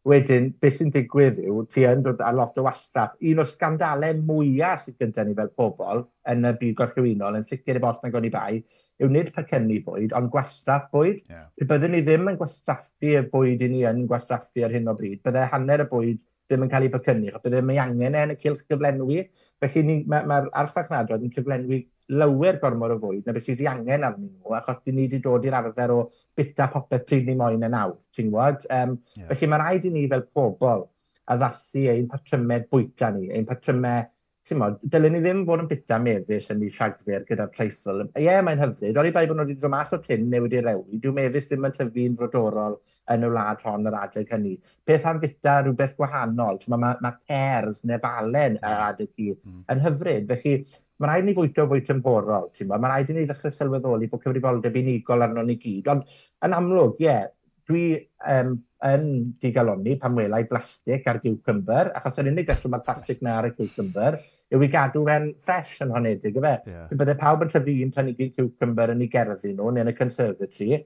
[0.08, 3.16] wedyn beth sy'n digwydd yw ti yn dod â lot o wastraff.
[3.24, 7.80] Un o'r sgandalau mwyaf sydd gyda ni fel pobl yn y byd gorllewinol yn sicr
[7.80, 8.60] y bos na goni bai
[9.02, 11.24] yw nid pecynnu bwyd, ond gwastraff bwyd.
[11.32, 11.48] Yeah.
[11.60, 14.96] Pe byddwn ni ddim yn gwastraffu y bwyd i ni yn gwastraffu ar hyn o
[15.00, 16.22] bryd, bydde hanner y bwyd
[16.52, 19.24] ddim yn cael ei bacynnu, a bydde mae angen e yn y cilch gyflenwi.
[19.64, 21.80] Felly mae'r ma, ma archfarchnadoedd yn cyflenwi
[22.10, 25.22] lawer gormod o fwyd na beth sydd 'i angen arnyn nhw, achos 'dyn ni wedi
[25.24, 26.00] dod i'r arfer o
[26.38, 28.66] bita popeth pryd ni moyn yn awr, ti'n gwybod?
[28.70, 29.30] Um, yeah.
[29.32, 30.90] felly, mae rhaid i ni fel pobl
[31.34, 34.10] addasu ein patrymau bwyta ni, ein patrymau,
[34.44, 38.02] ti'n Mod, dylen ni ddim fod yn bita mefus yn ei siagfyr gyda'r treifl.
[38.10, 38.98] Ie, yeah, mae'n hyfryd.
[39.00, 41.48] ond i bai bod nhw wedi dod mas o tyn neu wedi rewi, dyw mefus
[41.48, 42.76] ddim yn tyfu'n frodorol
[43.14, 44.58] yn y wlad hon yr adeg hynny.
[44.88, 46.60] Beth am fita rhywbeth gwahanol?
[46.68, 49.64] Mae ma, ma pers neu falen yr adeg hi mm.
[49.72, 50.28] yn hyfryd.
[50.32, 50.58] Felly,
[51.04, 52.80] ma' raid ni fwyta fwyto fwy tymhorol, t'mo'?
[52.80, 56.14] Ma' raid i ni ddechrau sylweddoli bod cyfrifoldeb unigol arno ni gyd, ond
[56.48, 57.26] yn amlwg, ie, yeah,
[57.70, 57.84] dwi
[58.28, 59.04] um, yn
[59.42, 63.54] digaloni pan welai blastig ar giwcymbyr, achos yr unig reswm mae'r plastig 'na ar y
[63.60, 64.18] ciwcymbyr
[64.54, 66.56] yw i gadw fe'n ffres yn honedig yfe?
[66.68, 66.88] Yeah.
[66.90, 69.96] Pe bydde pawb yn tyfu un planhigyn ciwcymbyr yn ei gerddi nhw, neu yn y
[69.98, 70.82] conservatory,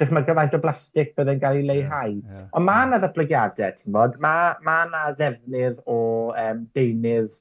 [0.00, 2.14] dychmyga gyfaint o blastig bydde'n cael ei leihau.
[2.16, 2.46] Yeah, yeah.
[2.56, 4.16] Ond mae yna ddatblygiadau, ti'n t'mod?
[4.24, 5.98] Ma' ma' 'na ddefnydd o
[6.32, 7.36] um, deunydd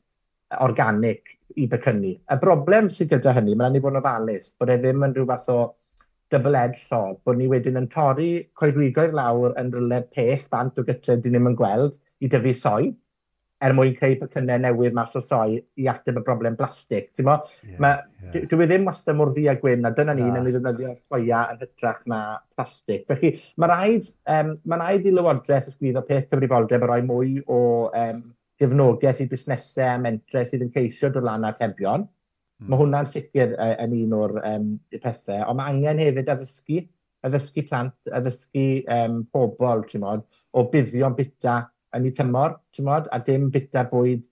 [0.62, 2.16] organic i becynnu.
[2.18, 5.30] Y broblem sydd gyda hynny, mae'n ni fod yn ofalus, bod e ddim yn rhyw
[5.30, 5.60] fath o
[6.34, 11.20] double-edged sword, bod ni wedyn yn torri coedwigoedd lawr yn rhywle pech bant o gytre
[11.22, 11.93] dyn ni'n gweld
[12.24, 12.91] i dyfu soi,
[13.64, 17.10] er mwyn creu pecynnau newydd mas o soi i ateb y broblem blastig.
[17.24, 17.91] Mo, yeah, ma,
[18.26, 18.47] yeah.
[18.51, 21.62] Dwi ddim wastad mor ddi a gwyn, a dyna ni, yn ei ddefnyddio soia yn
[21.64, 22.22] hytrach na
[22.58, 23.06] plastig.
[23.08, 27.62] Felly, mae rhaid, um, mae rhaid i lywodraeth ysgrifo peth cyfrifoldeb a rhoi mwy o
[28.04, 28.24] um,
[28.64, 32.07] gefnogaeth i busnesau a mentre sydd yn ceisio dod lan atebion.
[32.64, 32.70] Mm.
[32.72, 36.84] Mae hwnna'n sicr uh, yn un o'r um, pethau, ond mae angen hefyd addysgu,
[37.28, 41.64] addysgu plant, addysgu um, pobl, mod, o buddion bita
[41.97, 44.24] yn ei tymor, mod, a dim bita bwyd,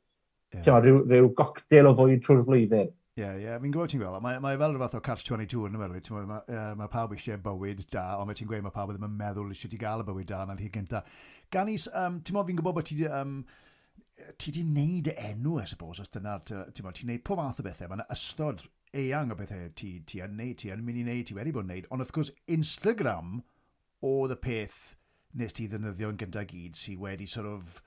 [0.55, 0.65] yeah.
[0.69, 2.91] mod, rhyw, rhyw goctel o fwyd trwy'r flwyddyn.
[3.19, 3.57] Ie, yeah, ie, yeah.
[3.59, 6.61] fi'n gwybod ti'n gweld, mae, mae fel rhywbeth o Catch 22 yn ymwneud, mae, mae,
[6.79, 9.73] mae pawb eisiau bywyd da, ond mae ti'n gweud mae pawb ddim yn meddwl eisiau
[9.73, 11.09] ti gael y bywyd da na'n hyn gyntaf.
[11.51, 13.41] Ganis, um, ti'n modd fi'n gwybod bod ti um,
[14.41, 17.41] ti di wneud y e enw, I suppose, os dyna, ti'n bod, ti'n neud pob
[17.41, 18.65] math o bethau, mae'n ystod
[18.97, 21.67] eang o bethau ti, ti yn neud, ti yn mynd i neud, ti wedi bod
[21.67, 23.39] yn neud, ond wrth gwrs Instagram
[24.07, 24.81] oedd y peth
[25.37, 27.79] nes ti ddefnyddio yn gyntaf gyd sydd wedi sort of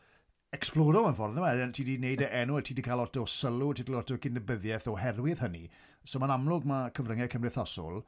[0.55, 1.53] exploro mewn ffordd yma.
[1.75, 4.13] Ti wedi gwneud y e enw, ti wedi cael lot o sylw, ti wedi lot
[4.15, 5.65] o gynrybyddiaeth oherwydd hynny.
[6.09, 8.03] So mae'n amlwg mae cyfryngau cymdeithasol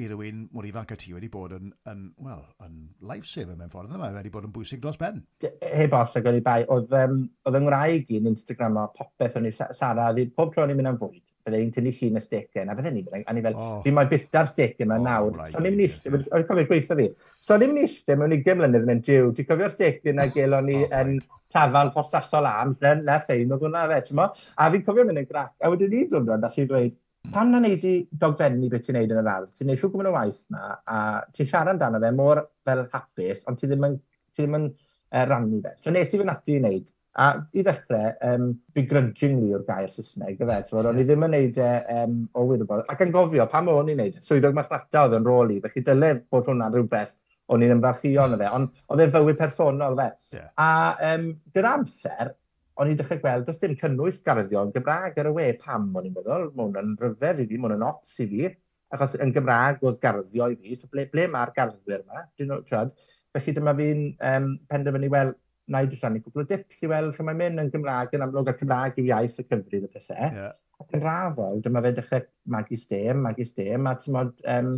[0.00, 2.76] i rywun mor ifanc a ti wedi bod yn, yn well, yn
[3.08, 5.20] lifesaver mewn ffordd yma, wedi bod yn bwysig dros ben.
[5.42, 9.50] Heb os ag wedi bai, oedd, um, oedd yng Ngwraeg i'n Instagram o popeth o'n
[9.50, 12.24] i Sara, ddi, pob tro o'n i'n mynd am fwyd, bydde i'n tynnu llun y
[12.24, 13.76] stecen, a bydde ni, a ni fel, oh.
[13.84, 16.66] fi mae bita'r stecen yma oh, nawr, right, so ni'n mynd eistedd, o'n i'n cofio
[16.72, 17.08] gweithio fi,
[17.44, 20.80] so ni'n mynd eistedd mewn 20 mlynedd yn diw, ti'n cofio'r stecen a gelon ni
[20.86, 21.18] oh, yn
[21.52, 25.20] tafal postastol am, len, le, ffein, oedd hwnna fe, ti'n mo, a fi'n cofio mynd
[25.20, 26.96] yn grac, a wedyn ni'n dod a chi'n dweud,
[27.30, 27.92] pan na wneud i
[28.22, 30.96] dogfennu beth ti'n neud yn yr ardd, ti'n neud siw gwmwn o waith na, a
[31.36, 33.94] ti'n siarad amdano fe mor fel hapus, ond ti ddim yn,
[34.34, 35.76] ti ddim yn uh, rannu fe.
[35.84, 36.90] So nes i fy nati i wneud,
[37.22, 40.90] a i ddechrau, um, begrudgingly o'r gair Saesneg, gyda, so, yeah.
[40.90, 44.00] o'n i ddim yn neud e um, o wirfodd, ac yn gofio pam o'n i'n
[44.02, 47.16] neud, e, swyddog marchnata oedd yn rôl i, felly dyle bod hwnna'n rhywbeth
[47.52, 50.08] o'n i'n ymfarchio yn fe, ond oedd e'n fywyd personol fe.
[50.32, 50.48] Yeah.
[50.56, 50.70] A
[51.12, 52.32] um, gyda amser,
[52.80, 55.46] o'n i'n dechrau gweld does dim cynnwys garddion Gymraeg ar y we.
[55.60, 58.50] Pam, o'n i'n meddwl, mae hwnna'n rhyfedd i fi, mae hwnna'n ots i fi,
[58.96, 62.24] achos yn Gymraeg oedd garddio i fi, so ble, ble mae'r garddwyr yma?
[62.36, 62.94] Dwi'n nhw, trad.
[63.36, 65.34] Felly dyma fi'n um, penderfynu, wel,
[65.72, 68.24] na i drwy'n rhannu cwbl o dips i weld lle mae'n mynd yn Gymraeg yn
[68.26, 70.32] amlwg a Cymraeg yw iaith y cyfrif y pethau.
[70.40, 70.56] Yeah.
[70.82, 74.74] Ac yn raddol, dyma fe dechrau magu stem, magu stem, a ti'n modd, um,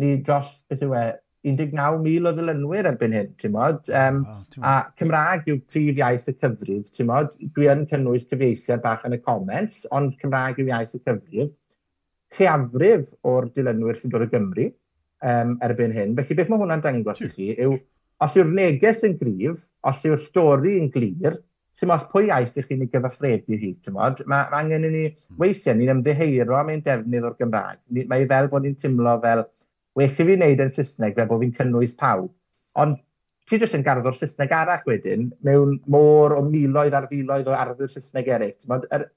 [0.00, 1.04] ni dros beth yw e,
[1.46, 3.86] 19,000 o ddilynwyr erbyn hyn, ti'n modd?
[3.96, 7.30] Um, oh, a Cymraeg yw prif iaith y cyfrif, ti'n modd?
[7.56, 11.52] Dwi yn cynnwys cyfieithiad bach yn y comments, ond Cymraeg yw iaith y cyfrif.
[12.36, 16.12] Lleafrif o'r dilynwyr sy'n dod o Gymru um, erbyn hyn.
[16.18, 17.78] Felly, beth mae hwnna'n dangos i chi yw,
[18.20, 21.40] os yw'r neges yn gryf, os yw'r stori yn glir,
[21.80, 24.20] sy'n modd pwy iaith i chi'n ei gyfathrebu hi, ti'n modd?
[24.28, 25.40] Mae ma angen i ni, hmm.
[25.40, 27.80] weithiau, ni'n ymddeheiro am ein defnydd o'r Gymraeg.
[28.12, 29.46] Mae e fel bod ni'n timlo fel
[29.98, 32.30] well i fi wneud yn Saesneg fel bod fi'n cynnwys pawb.
[32.80, 32.98] Ond
[33.50, 37.90] ti jyst yn garddo'r Saesneg arall wedyn, mewn môr o miloedd ar filoedd o arddwyr
[37.90, 38.54] Saesneg eraill.
[38.68, 39.08] Yr, er,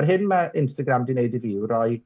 [0.00, 2.00] er hyn mae Instagram di wneud i fi yw roi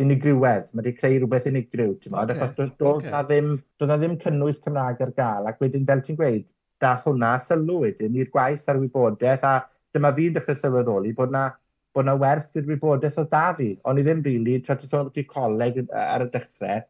[0.00, 0.70] unigrywydd.
[0.72, 2.32] Mae wedi creu rhywbeth unigryw, ti'n bod?
[2.34, 2.46] Okay.
[2.46, 3.12] Achos doedd okay.
[3.14, 5.50] na ddim, do na ddim cynnwys Cymraeg ar gael.
[5.50, 6.46] Ac wedyn, fel ti'n gweud,
[6.82, 9.46] dath hwnna sylw wedyn i'r gwaith a'r wybodaeth.
[9.46, 11.46] A dyma fi'n dechrau sylweddoli bod na,
[11.94, 13.70] bod na werth i'r wybodaeth o da fi.
[13.86, 16.82] Ond i ddim rili, really, tra ti'n sôn bod coleg ar y dechrau,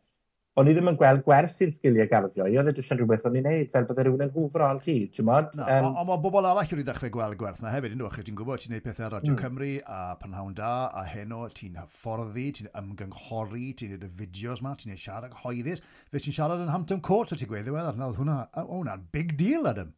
[0.61, 2.45] o'n i ddim yn gweld gwers i'n sgiliau garddio.
[2.47, 4.81] I oedd e jyst yn rhywbeth o'n i'n neud, fel bydde rhywun yn hwfro al
[4.85, 5.49] cyd, ti'n modd?
[5.59, 8.39] No, um, ond mae bobl arall wedi dechrau gweld gwerth na hefyd, ynddo, achos ti'n
[8.39, 9.41] gwybod, ti'n neud pethau Radio mm.
[9.43, 14.77] Cymru a Panhawn Da a heno, ti'n hyfforddi, ti'n ymgynghori, ti'n neud y fideos ma,
[14.79, 15.83] ti'n neud siarad cyhoeddus,
[16.15, 19.91] fe ti'n siarad yn Hampton Court o ti'n gweithio, wel, arnaf, hwnna'n big deal, Adam.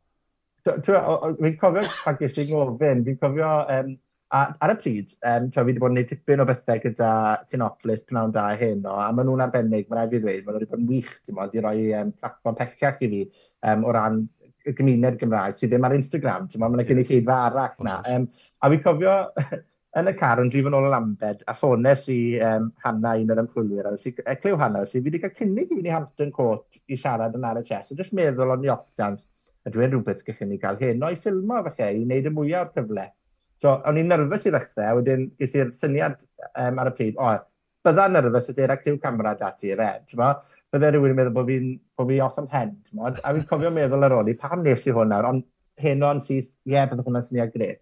[0.64, 3.92] Fi'n cofio, pan gysig ofyn, fi'n cofio, um,
[4.37, 7.11] A ar y pryd, um, fi wedi bod yn gwneud tipyn o bethau gyda
[7.51, 10.61] Tynoplis, Pnawn Da hyn, o, a maen nhw'n arbennig, mae'n rhaid fi ddweud, maen nhw
[10.61, 13.22] wedi bod yn wych, ti'n modd, i roi um, platform pellach i fi
[13.70, 14.18] um, o ran
[14.66, 16.91] y gymuned Gymraeg sydd ddim ar Instagram, ti'n modd, ma'n yeah.
[16.91, 17.97] gynnu ceidfa arach na.
[18.12, 18.26] Um,
[18.61, 19.16] a fi cofio
[20.03, 22.20] yn y car yn drif yn ôl y lambed, a ffones i
[22.51, 25.95] um, Hanna un o'r ymchwilwyr, a Clyw Hanna, sydd wedi cael cynnig i fynd i
[25.95, 28.91] Hampton Court i siarad yn RHS, a jyst meddwl o'n i off
[29.66, 32.74] a dwi'n rhywbeth gallwn ni gael hyn o'i ffilmo falle i wneud y mwyaf o'r
[32.76, 33.07] cyfle.
[33.62, 36.18] So, o'n i'n nerfus i ddechrau, wedyn ges i'r syniad
[36.61, 37.32] um, ar y pryd, o,
[37.86, 40.34] bydda nerfus ydy'r active camera dati, re, ti'n ma?
[40.74, 43.04] Bydde rhywun yn meddwl bod fi'n bo fi off am hen, ti'n?
[43.07, 45.46] A fi'n cofio meddwl ar ôl i, pam nes i hwnna, ond
[45.80, 47.80] hyn o'n syth, ie, yeah, bydde hwnna'n syniad gret.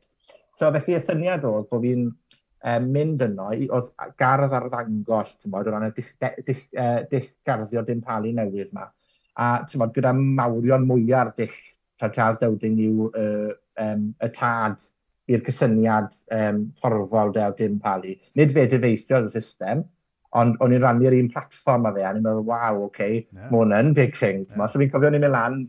[0.54, 5.52] So, felly y syniad oedd bod fi'n um, mynd yno, oedd gardd ar ddangos, ti'n
[5.52, 6.14] ma, o ran y dich,
[6.46, 8.88] dich, uh, dich garddio dim palu newydd yma.
[9.34, 11.54] A, ti'n ma, gyda mawrion mwyaf dich,
[11.98, 14.82] tra Charles Dowding yw uh, um, y tad,
[15.30, 18.16] i'r cysyniad um, horfol de o dim palu.
[18.38, 19.84] Nid fe dyfeistio y system,
[20.38, 23.48] ond o'n i'n rannu'r un platfform a fe, a ni'n meddwl, waw, oce, okay, yeah.
[23.48, 24.44] mae hwnna'n big thing.
[24.50, 24.66] Yeah.
[24.68, 25.62] So fi'n cofio ni'n mynd lan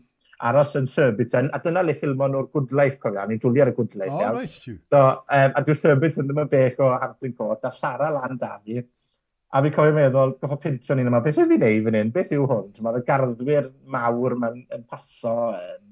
[0.46, 4.12] aros yn Surbiton, a dyna le ffilmon o'r Gwdlaeth cofio, ni'n dwlu ar y Gwdlaeth.
[4.12, 4.36] Oh, iawn.
[4.40, 4.76] right, you.
[4.92, 5.02] So,
[5.38, 8.82] um, a dwi'n Surbiton ddim yn bech o Hampton Court, a Sara lan da fi,
[8.82, 12.34] a fi'n cofio meddwl, gofio pintio ni'n yma, beth yw fi'n ei fan hyn, beth
[12.36, 12.72] yw hwn?
[12.84, 15.84] Mae'r garddwyr mawr yn paso, um,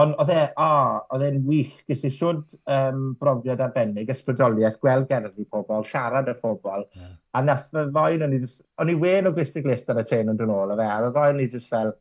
[0.00, 0.68] Ond oedd e, o,
[1.12, 1.72] oedd e'n wych.
[1.90, 7.16] Ges i siwrd um, brofiad arbennig, ysbrydoliaeth, gweld gerddi pobl, siarad y pobl, Yeah.
[7.32, 8.40] A nath y ddoen, o'n i,
[8.80, 10.84] o'n i wen o gwist y glist ar y tren yn dyn ôl o fe,
[10.84, 11.94] a y ddoen i just fel,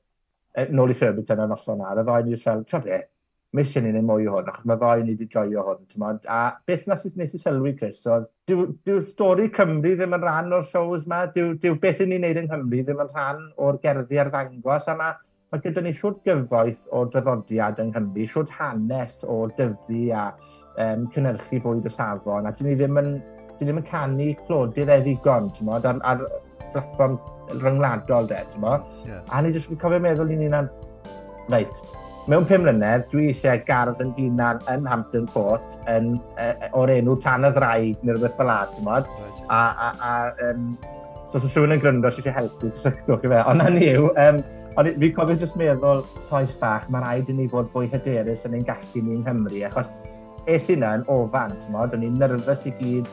[0.76, 2.98] nôl i Surbiton yn noson na, a ddoen i just fel, ti'n be,
[3.56, 6.06] mission i'n ei mwy o hwn, achos mae ddoen i wedi joio hwn, ti'n.
[6.32, 8.22] A beth nes i'n nes i sylwi, Chris, so,
[8.52, 12.22] dyw, dyw stori Cymru ddim yn rhan o'r shows yma, dyw, dyw beth i'n ei
[12.22, 15.20] wneud yng Nghymru ddim yn rhan o'r gerddi ar ddangos, a mae
[15.52, 20.30] mae gyda ni siwrt gyfoeth o draddodiad yng Nghymru, siwrt hanes o dyfu a
[20.80, 24.28] um, cynnyrchu bwyd y safon, a 'dyn ni ddim yn 'dyn ni ddim yn canu
[24.46, 26.24] clodydd e ddigon t'mod ar ar
[26.72, 27.18] blatfform
[27.66, 28.78] ryngwladol 'de t'mo?
[29.10, 29.26] Yeah.
[29.28, 30.72] A ni jyst yn cofio meddwl i i'n hunan,
[31.52, 31.84] reit,
[32.32, 37.18] mewn pum mlynedd dwi eisiau gardd 'yn hunan yn Hampton Court yn yy o'r enw
[37.28, 39.12] Tan y Ddraig neu ne' rwbeth fela t'mod?
[39.20, 39.44] Right.
[39.52, 40.16] A a a
[40.48, 40.72] um,
[41.36, 44.08] os oes rhywun yn gryndo sy isie helpu cysylltwch i fe, ond 'na ni yw
[44.16, 44.44] um,
[44.80, 48.56] Ond fi cofio jyst meddwl, toes bach, mae rhaid i ni fod fwy hyderus yn
[48.56, 49.92] ein gallu ni yng Nghymru, achos
[50.48, 53.12] es i yna yn ofan, ti'n modd, o'n i'n nyrfys i gyd,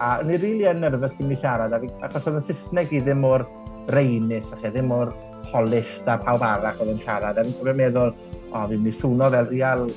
[0.00, 3.04] a o'n i'n rili really yn nyrfys cyn i siarad, achos oedd yn Saesneg i
[3.04, 3.44] ddim o'r
[3.92, 5.12] reinus, ac ddim o'r
[5.52, 8.94] polished a pawb arall oedd yn siarad, a fi'n cofio meddwl, o, oh, fi'n mynd
[8.94, 9.90] i swno fel real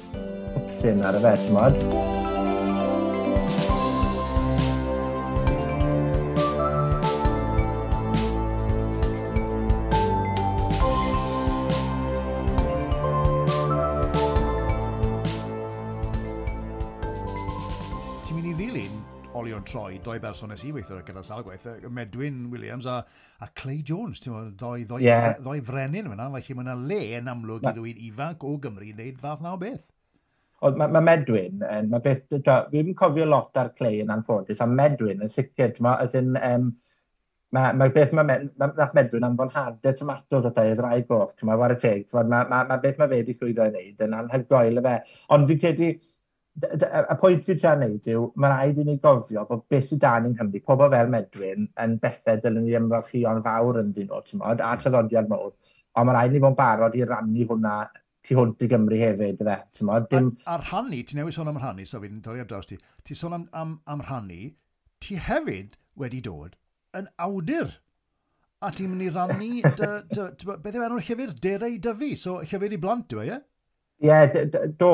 [0.58, 2.11] hwpsyn ar y fe, ti'n modd.
[20.12, 23.00] doi bersones i weithio gyda sal gwaith, Medwyn Williams a,
[23.40, 25.38] a Clay Jones, ti'n meddwl, ddoi, ddoi, yeah.
[25.40, 28.92] ddoi frenin fyna, felly mae yna le yn amlwg i rwy'n ifanc o Gymru i
[28.92, 29.84] wneud fath na o beth.
[30.62, 32.26] Oedd, mae ma Medwyn, en, mae beth,
[32.74, 36.36] fi'n cofio lot ar Clay yn anffodus, a Medwyn yn sicr, ti'n meddwl, as in,
[36.38, 36.68] um,
[37.56, 41.32] mae ma beth mae med, ma, nath Medwin am fonhadau tomatos a daedd rai goch,
[41.38, 44.06] ti'n meddwl, war y teg, mae ma, ma beth mae fe wedi llwyddo i wneud
[44.08, 44.98] yn anhygoel y fe.
[45.38, 45.94] Ond fi'n credu,
[46.62, 50.28] y pwynt fi treial neud yw, mae rhaid i ni gofio bod beth sydd dan
[50.30, 54.42] yng Nghymru, pobl fel Medwyn, yn bethau dylen ni ymfalchuon fawr yn ddyn nhw, ti'n
[54.44, 55.52] modd, a traddodiad mowr.
[55.98, 57.76] Ond mae rhaid ni fod yn barod i rannu hwnna
[58.28, 60.10] tu hwnt i Gymru hefyd, dde, ti'n modd.
[60.12, 60.32] Dim...
[60.46, 62.78] A, a rhannu, ti'n newid sôn am rhannu, so fi'n dorri ar draws ti.
[63.08, 64.52] Ti sôn am, am, am rhannu,
[65.02, 66.58] ti hefyd wedi dod
[66.98, 67.74] yn awdur.
[68.62, 71.34] A ti'n mynd i rannu, dy, dy, dy, beth yw enw'r llyfr?
[71.42, 72.12] Derau Dyfu.
[72.20, 73.40] So, llyfr i blant, dwi'n e, ie?
[74.02, 74.48] Ie,
[74.80, 74.92] do.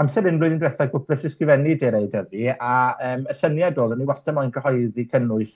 [0.00, 2.74] Amser un blwyddyn diwethaf gwblis ysgrifennu di'r ei dyddi, a
[3.12, 5.54] um, y syniad oedd ni wastad moyn gyhoeddi cynnwys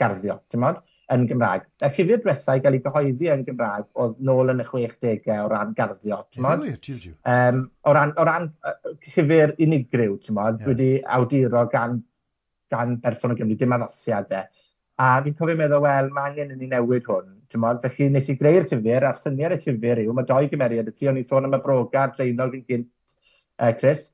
[0.00, 0.82] garddio, ti'n modd,
[1.14, 1.68] yn Gymraeg.
[1.80, 5.48] Y llyfr diwethaf i gael ei gyhoeddi yn Gymraeg oedd nôl yn y 60au o
[5.52, 6.66] ran garddio, ti'n modd?
[7.30, 8.50] Um, o ran, o ran
[9.14, 10.72] llyfr unigryw, ti'n modd, yeah.
[10.72, 12.00] wedi awduro gan,
[12.74, 14.50] gan berson o Gymru, dim addasiadau.
[15.00, 17.84] A fi'n cofio meddwl, wel, mae angen i ni newid hwn T'mod?
[17.84, 21.08] Felly, nes i greu'r llyfr, a'r syniad y llyfr yw, mae doi gymeriad y ti,
[21.10, 22.88] o'n i sôn am y brogar draenog fi'n gynt,
[23.62, 24.06] uh, Chris,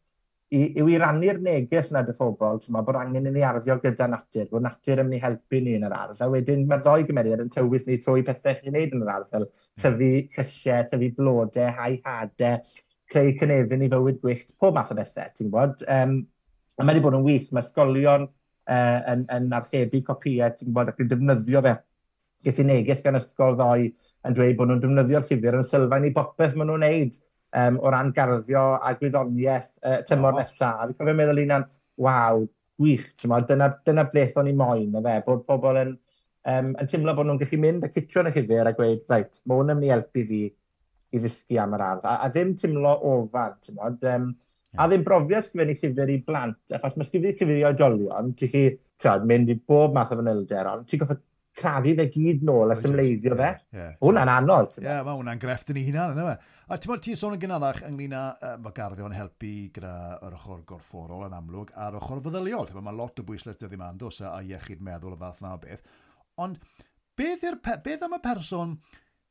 [0.53, 4.09] i yw i rannu'r neges yna dy phobl, t'mod, bod angen i ni arddio gyda
[4.13, 7.07] natur, bod natur yn myn' i helpu ni yn yr ardd, a wedyn mae'r ddoi
[7.09, 9.49] gymeriad yn tywydd ni trwy pethau chi'n neud yn yr ardd, fel
[9.81, 12.61] tyfu llysie, tyfu blodau, hau hadau,
[13.13, 15.87] creu cynefin i fywyd gwyllt, pob math o bethau, ti'n gwybod?
[15.97, 16.19] Um,
[16.77, 20.93] a mae wedi bod yn wych, mae ysgolion uh, yn, yn archebu copïau, ti'n gwybod,
[20.93, 21.79] ac yn defnyddio fe
[22.47, 23.91] ges i neges gan ysgol ddoe
[24.29, 27.21] yn dweud bod nhw'n defnyddio'r llyfr yn sylfaen i bopeth maen nhw'n neud
[27.53, 30.41] um, o ran garddio a gwyddoniaeth uh, tymor oh.
[30.41, 30.81] nesaf.
[30.81, 31.67] A fi'n cofio meddwl un am,
[32.03, 32.47] waw,
[32.81, 35.97] gwych, dyna, dyna bleth o'n i moyn, na fe, bod pobl yn,
[36.55, 39.43] um, yn teimlo bod nhw'n gallu mynd a cytio yn y llyfr a gweud, reit,
[39.45, 40.45] mae hwn yn mynd i helpu fi
[41.13, 42.09] i ddysgu am yr ardd.
[42.09, 44.01] A, a ddim teimlo ofan, modd.
[44.15, 44.31] Um,
[44.73, 44.81] yeah.
[44.81, 48.65] a ddim brofio sgwennu llyfr i blant, achos mae ysgrifennu llyfr i oedolion, ti'n chi
[49.03, 51.19] ti'n mynd i bob math o fanylder, ond ti'n goffa
[51.59, 53.51] crafu fe gyd nôl a symleiddio fe.
[53.73, 53.97] Yeah, yeah.
[54.01, 54.77] Hwna'n anodd.
[54.77, 54.83] E.
[54.83, 56.61] Ie, yeah, mae hwnna'n grefft yn ei hunan, yna fe.
[56.73, 59.93] A ti'n ti sôn yn gynharach ynglyn â uh, mae garddio yn helpu gyda
[60.25, 62.73] yr ochr gorfforol yn amlwg a'r ochr feddyliol.
[62.79, 65.61] Mae lot o bwysles dyddi ma'n dos a, a iechyd meddwl y fath na o
[65.61, 65.85] beth.
[66.41, 66.61] Ond
[67.19, 67.45] beth,
[67.85, 68.79] beth am y person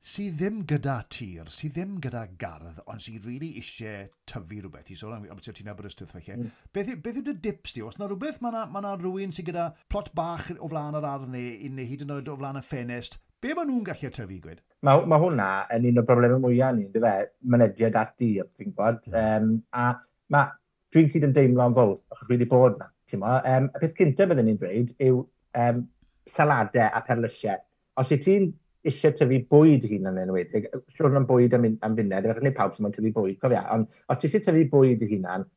[0.02, 4.90] sydd ddim gyda tir, sydd ddim gyda gardd, ond sydd really eisiau tyfu rhywbeth.
[4.90, 6.38] I sôn am beth ti'n Aberystwyth felly.
[6.40, 6.54] Mm.
[6.74, 7.84] Beth, beth yw dy dips di?
[7.86, 11.30] Os yna rhywbeth, mae yna ma rhywun sydd gyda plot bach o flaen yr ardd
[11.30, 14.64] neu, neu hyd yn oed o flaen y ffenest, be maen nhw'n gallu tyfu, gwed?
[14.88, 17.14] Mae ma hwnna yn un o'r broblemau mwyaf ni, dy fe,
[17.54, 19.06] mynediad at dir, ti'n gwybod.
[19.12, 19.22] Mm.
[19.22, 19.86] Um, a
[20.34, 20.48] ma,
[20.96, 22.90] dwi'n cyd yn deimlo deimlo'n fawr, achos dwi wedi bod na.
[23.12, 25.22] Um, y peth cyntaf byddwn ni'n dweud yw
[25.62, 25.86] um,
[26.26, 27.62] saladau a perlysiau.
[28.02, 28.50] Os y ti'n
[28.88, 30.68] eisiau tyfu bwyd hun yn enwedig.
[30.96, 33.64] Siwr yn bwyd am, am funed, efallai ni pawb sy'n mwyn tyfu bwyd, cofia.
[33.76, 35.48] Ond os ti eisiau tyfu bwyd hunan,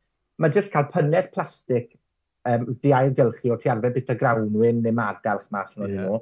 [0.42, 1.92] mae jyst cael pynnes plastig
[2.50, 6.08] um, di ailgylchu o ti arfer bit o grawnwyn neu madalch mas yn yeah.
[6.08, 6.20] nhw.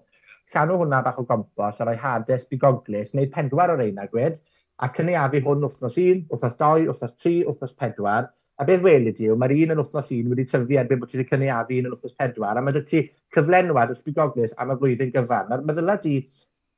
[0.53, 4.39] Llanw hwnna bach o gompos a rhoi hades bigoglis, neu pedwar o reina gwed,
[4.83, 8.31] a cynaeafu hwn wthnos 1, wthnos 2, wthnos 3, wthnos 4,
[8.61, 11.19] a beth weli di yw, mae'r un yn wthnos 1 wedi tyfu erbyn bod ti
[11.19, 13.03] wedi cynaeafu un yn wthnos 4, a mae dy ti
[13.35, 15.49] cyflenwad o sbigoglis am y flwyddyn gyfan.
[15.49, 16.19] Mae'r meddyla di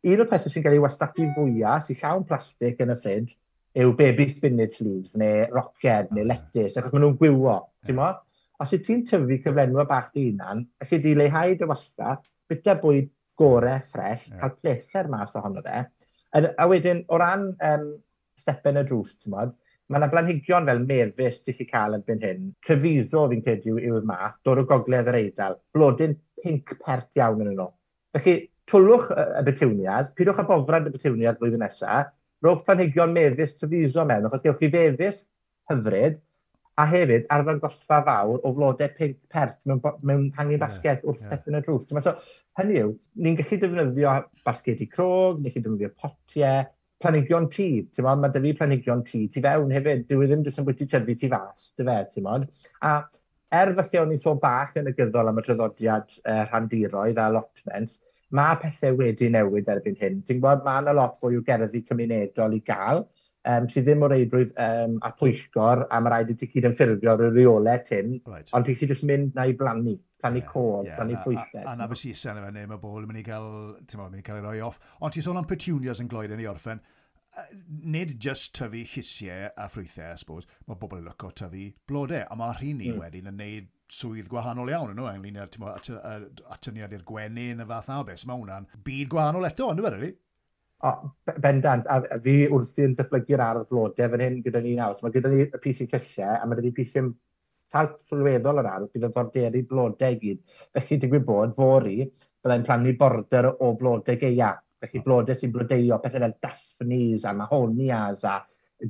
[0.05, 3.31] Un o'r pethau sy'n cael ei wastaffu fwyaf sy'n llawn plastig yn y ffrid
[3.81, 6.29] yw baby spinach leaves, neu roced, neu mm.
[6.31, 8.11] lettuce, achos maen nhw'n gwywo, ti'n mo?
[8.63, 13.11] Os y ti'n tyfu cyflenwa bach di unan, allai di leihau dy wastaff, bita bwyd
[13.41, 14.39] gore, ffres, yeah.
[14.43, 15.83] cael pleser mas ohono fe.
[16.37, 17.91] A a wedyn, o ran um,
[18.39, 19.57] stepen y drws, ti'n modd,
[19.89, 22.49] mae yna blanhigion fel mefus ti'n chi cael yn byn hyn.
[22.65, 27.57] Trefiso fi'n credu yw'r math, dod o gogledd yr eidl, blodyn pink pert iawn yn
[27.57, 27.73] nhw.
[28.15, 28.37] Felly,
[28.71, 32.13] Twlwch y betiwniad, pidwch â bofrad y betiwniad blwyddyn nesaf,
[32.45, 35.25] rowch planhigion mefus tyfuso mewn, achos gewch chi fefus
[35.71, 36.21] hyfryd,
[36.77, 41.21] a hefyd arfer gosfa fawr o flodau pink pert mewn, mewn hangi basged yeah, wrth
[41.23, 41.29] yeah.
[41.29, 41.93] stepyn y drws.
[42.07, 42.15] So,
[42.59, 42.95] hynny yw,
[43.27, 44.15] ni'n gallu defnyddio
[44.47, 46.65] basged i crog, ni'n gallu defnyddio potiau,
[47.05, 47.69] planigion tŷ.
[47.95, 50.07] ti'n modd, Mae dy fi planigion tŷ ti fewn hefyd.
[50.09, 52.49] Dwi e ddim jyst yn bwyty tyfu ti fas, dy fe, ti'n modd.
[52.83, 52.97] A
[53.55, 57.29] er falle o'n i'n sôn bach yn y gyddol am y traddodiad uh, rhandiroedd a
[57.31, 58.01] allotments,
[58.35, 60.23] mae pethau wedi newid erbyn hyn.
[60.27, 63.05] Ti'n gwybod, mae yna lot fwy o gerddi cymunedol i gael,
[63.51, 66.77] um, sydd ddim o reidrwydd um, a pwyllgor, a ma' raid i ti gyd yn
[66.79, 68.51] ffurfio ar y reolau tyn, right.
[68.57, 71.63] ond ti 'llu jyst mynd na i blannu, plannu yeah, cod, yeah, plannu ffrwythau.
[71.63, 73.49] A, a, a na besisa yna fan hyn, mae bol yn mynd i gael,
[73.87, 74.83] ti'n mynd i cael ei roi off.
[75.01, 76.83] Ond ti'n sôn am petunias yn gloed yn ei orffen,
[77.69, 82.39] nid just tyfu llysiau a ffrwythau, I suppose, mae bobl yn lyco tyfu blodau, a
[82.39, 83.01] mae rhywun mm.
[83.03, 87.91] wedyn yn neud swydd gwahanol iawn yn nhw, ynglyn â'r atyniad i'r gwenyn y fath
[87.95, 88.25] a beth.
[88.29, 90.15] Mae hwnna'n byd gwahanol eto, yn dweud, really?
[90.85, 90.91] O,
[91.41, 94.97] bendant, a, fi wrthi'n datblygu'r ardd flodau fan hyn gyda ni nawr.
[94.99, 97.05] So, mae gyda ni y pisi cysiau, a mae gyda ni pisi
[97.65, 100.43] salt sylweddol yr ardd, bydd yn forderi blodau i gyd.
[100.77, 102.09] Felly, digwydd bod, fori,
[102.45, 104.51] byddai'n plannu border o blodau geia.
[104.83, 108.41] Felly, blodau sy'n blodeio, pethau fel daffnis a mahonias a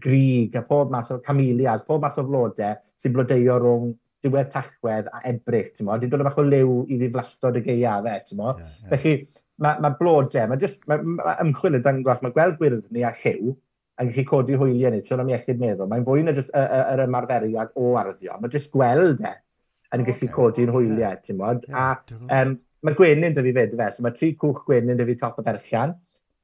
[0.01, 3.93] grig a pob math o camelias, pob math o flodau sy'n blodeio rhwng
[4.25, 7.65] diwedd Tachwedd a ebrych, ti'n modd, di dod o bach o liw i ddiflastod y
[7.69, 8.63] geiafau, e, ti'n modd.
[8.63, 8.91] Yeah, yeah.
[8.93, 9.15] Felly,
[9.65, 13.55] mae ma blodau, mae ma, ma ymchwil yn dangos, mae gweld gwyrdd ni a lliw
[14.03, 15.89] yn gallu codi hwyliau ni, sôn am iechyd meddwl.
[15.91, 19.35] Mae'n fwy na jyst yr ymarferiad o arddio, mae jyst gweld e
[19.95, 20.09] yn okay.
[20.11, 21.69] gallu codi'n hwyliau, ti'n modd.
[21.69, 25.07] Yeah, a um, mae gwenyn dy fi fyd, fe, so mae tri cwch gwenyn dy
[25.13, 25.95] fi top o berchian.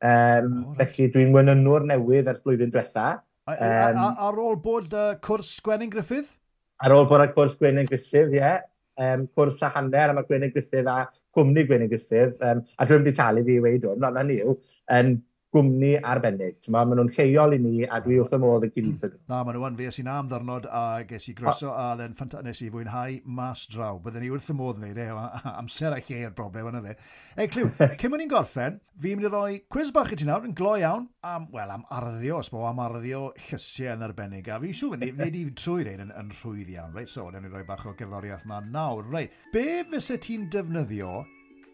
[0.01, 0.77] Um, oh.
[0.79, 3.09] Felly dwi'n wynynwr newydd ers blwyddyn diwetha.
[3.51, 6.37] Um, ar ôl bod uh, cwrs Gwenyn Griffith?
[6.81, 8.61] ar ôl bod ar cwrs Gwenyn Grisiff, ie, yeah,
[9.01, 10.99] um, cwrs a hanner am y Gwenyn Grisiff a
[11.37, 14.57] cwmni Gwenyn Grisiff, um, a dwi'n wedi talu fi i weid hwn, ond hynny yw,
[14.97, 15.15] um,
[15.55, 16.59] gwmni arbennig.
[16.71, 19.17] Ma, maen nhw'n lleol i ni, a dwi wrth y modd yn gydweithio.
[19.17, 19.25] Hmm.
[19.33, 22.15] Na, maen nhw'n fe, es i'n am ddyrnod, a ges i groeso, a then
[22.47, 23.99] nes i fwynhau mas draw.
[24.05, 25.09] Byddwn ni wrth y modd yn neud e,
[25.57, 26.95] amser a lle i'r broblem yna fe.
[27.37, 27.73] Ei, Clyw,
[28.03, 31.09] cyn i'n gorffen, fi'n mynd i roi cwiz bach i ti nawr, yn glo iawn,
[31.27, 34.51] am, wel, am arddio, os bo, am arddio llysiau yn arbennig.
[34.55, 37.11] A fi'n siŵr, nid i trwy'r ein yn, yn rhwydd iawn, reit?
[37.11, 39.35] So, wnawn ni roi bach o gerddoriaeth ma nawr, reit?
[39.55, 41.25] Be fysa ti'n defnyddio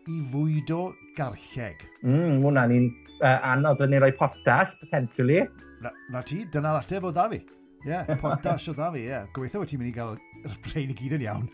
[0.07, 1.85] i fwydo garlleg?
[2.07, 2.89] Mm, hwnna ni'n
[3.21, 5.45] uh, anodd yn ei roi potas, potentially.
[5.85, 7.41] Na, na ti, dyna'r ateb o dda fi.
[7.87, 9.13] Ie, yeah, potas o dda fi, ie.
[9.13, 9.31] Yeah.
[9.37, 11.49] Gobeithio bod ti'n mynd i gael yr brein i gyd yn iawn.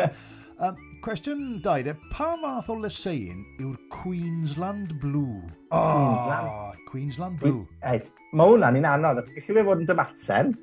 [0.64, 5.42] um, cwestiwn 2, de, pa fath o lysein yw'r Queensland Blue?
[5.70, 7.66] Oh, Queensland, Queensland Blue.
[7.86, 8.02] Ei,
[8.32, 9.22] mae hwnna'n un anodd.
[9.36, 10.56] Gallu fe fod yn dymatsen,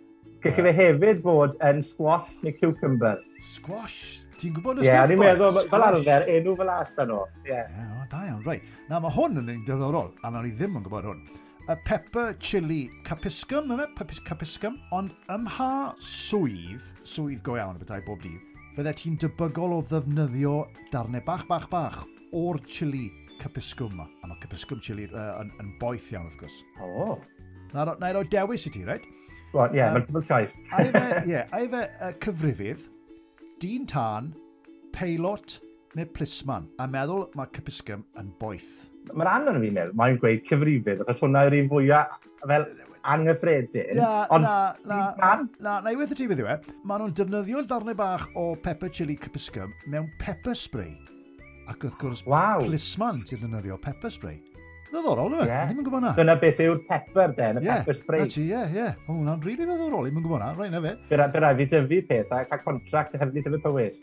[0.46, 3.22] gallu fe hefyd fod yn squash neu cucumber.
[3.54, 4.23] Squash?
[4.44, 5.14] Ti'n gwybod y yeah, stuff, boys?
[5.14, 7.20] Ie, ni'n meddwl, fel arfer, enw fel allan o.
[7.46, 7.70] Ie, yeah.
[7.72, 8.58] yeah, o, da iawn, rai.
[8.90, 11.22] Na, mae hwn yn un diddorol, a na ni ddim yn gwybod hwn.
[11.64, 15.70] Y pepper chili capiscum, yma, Papis, capiscum, ond ymha
[16.04, 20.58] swydd, swydd go iawn y bethau bob dydd, fydde ti'n debygol o ddefnyddio
[20.92, 22.02] darnau bach, bach, bach
[22.36, 23.08] o'r chili
[23.40, 24.10] capiscum yma.
[24.26, 26.60] A mae capiscum chili uh, yn, yn boeth iawn, wrth gwrs.
[26.84, 26.92] O.
[27.08, 27.20] Oh.
[27.72, 29.08] Na, na i roi dewis i ti, reit?
[29.54, 30.60] Wel, ie, mae'n cyfnod llais.
[30.68, 32.90] A fe, ie, a i fe uh, cyfrifydd,
[33.64, 34.34] dyn tân,
[34.96, 35.60] peilot
[35.96, 38.72] neu plisman a meddwl mae cypisgym yn boeth.
[39.14, 42.68] Mae'r angen fi'n meddwl, mae'n gweud cyfrifydd, achos hwnna yw'r un fwyaf fel
[43.14, 43.96] anghyffredin.
[44.00, 46.58] Na, ond na, na, na, na, na, i weithio ti beth yw e.
[46.84, 50.96] Maen nhw'n defnyddio darnau bach o pepper chili cypisgym mewn pepper spray.
[51.72, 52.66] Ac wrth gwrs, wow.
[52.66, 54.42] plisman sy'n defnyddio pepper spray.
[54.94, 55.50] Ddoddorol, dwi'n e?
[55.50, 55.64] yeah.
[55.66, 56.10] ddim yn gwybod na.
[56.14, 57.80] Dyna beth yw'r pepper, den, y yeah.
[57.82, 58.28] pepper spray.
[58.30, 58.90] Ie, ie, ie.
[59.08, 60.50] O, hwnna'n rili ddoddorol, ddim gwybod na.
[60.54, 60.92] Rai na fe.
[61.10, 63.98] Byra, byra fi dyfu peth a cael contract a hyfnyd efo pywys.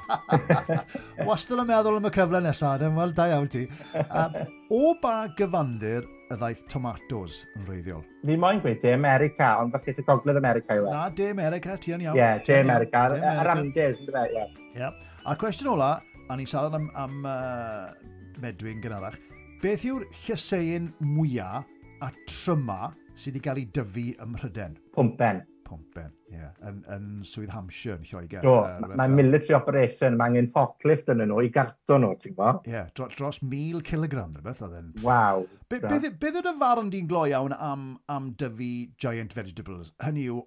[1.28, 3.66] Wastad yn meddwl am y cyfle nesaf, dyn, wel, da iawn ti.
[4.06, 4.40] Um,
[4.72, 8.00] o ba gyfandir y ddaeth tomatoes yn reiddiol?
[8.24, 10.94] Fi moyn gweud De America, ond falle ti gogledd America yw e.
[10.96, 12.16] Na, De America, ti yn iawn.
[12.16, 14.16] Ie, yeah, De America, yr Andes, ie.
[14.32, 14.54] Yeah.
[14.78, 15.10] yeah.
[15.28, 19.20] A cwestiwn ola, a ni'n siarad am, am uh, Medwyn gynharach,
[19.60, 21.66] Beth yw'r llysein mwyaf
[22.00, 24.78] a tryma sydd wedi cael ei dyfu ym Mhryden?
[24.94, 25.42] Pwmpen.
[25.66, 26.38] Pwmpen, ie.
[26.38, 26.54] Yeah.
[26.70, 28.40] Yn, yn swydd Hampshire yn Lloegr.
[28.46, 32.54] Do, uh, mae military operation, mae angen forklift yn nhw i garto nhw, ti'n bo?
[32.64, 34.88] Ie, yeah, dros, dros 1000 kg rhywbeth oedd yn.
[35.04, 35.44] Waw.
[35.68, 38.72] Be, beth be, yw'r farn di'n glo iawn am, am dyfu
[39.04, 39.92] giant vegetables?
[40.00, 40.40] Hynny yw,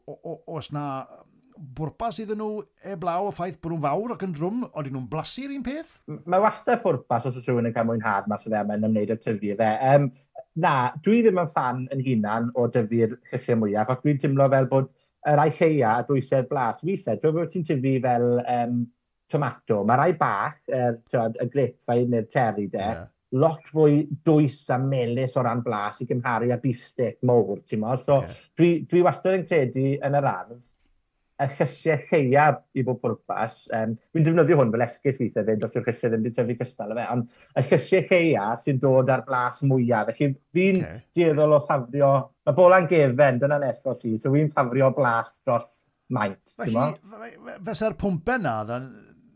[0.58, 0.88] os na
[1.78, 5.54] bwrpas iddyn nhw eblaw o ffaith bod nhw'n fawr ac yn drwm, ond nhw'n blasu'r
[5.56, 5.96] un peth?
[6.30, 9.18] Mae wastad bwrpas os oes rhywun yn cael mwynhad mas o fe mae'n ymwneud â
[9.22, 9.70] tyfu fe.
[9.90, 10.10] Um,
[10.66, 10.74] na,
[11.06, 14.92] dwi ddim yn fan yn hunan o dyfu'r llysiau mwyaf, ac dwi'n teimlo fel bod
[15.30, 16.84] yr rai lleia a dwysedd blas.
[16.84, 18.84] Weithiau, dwi'n bod ti'n tyfu fel um,
[19.32, 23.08] tomato, mae rai bach, er, tywed, y glipfau neu'r cherry de, yeah.
[23.40, 28.02] lot fwy dwys a melus o ran blas i gymharu a bistic mowr, ti'n mor.
[28.04, 28.46] So, yeah.
[28.60, 30.62] dwi, dwi wastad yn credu yn yr ardd
[31.44, 33.64] y llysiau lleiaf i bob pwrpas.
[33.76, 36.94] Um, dwi'n defnyddio hwn fel esgus weithio fyd, os yw'r llysiau ddim wedi tyfu cystal
[36.96, 40.12] efo, ond y llysiau lleiaf sy'n dod ar blas mwyaf.
[40.12, 41.02] Felly fi'n okay.
[41.18, 42.12] dieddol o ffafrio,
[42.48, 45.74] mae bola'n gefen, dyna'n ethos i, so fi'n ffafrio blas dros
[46.14, 46.56] maint.
[46.58, 48.60] Fesa'r pwmpen na,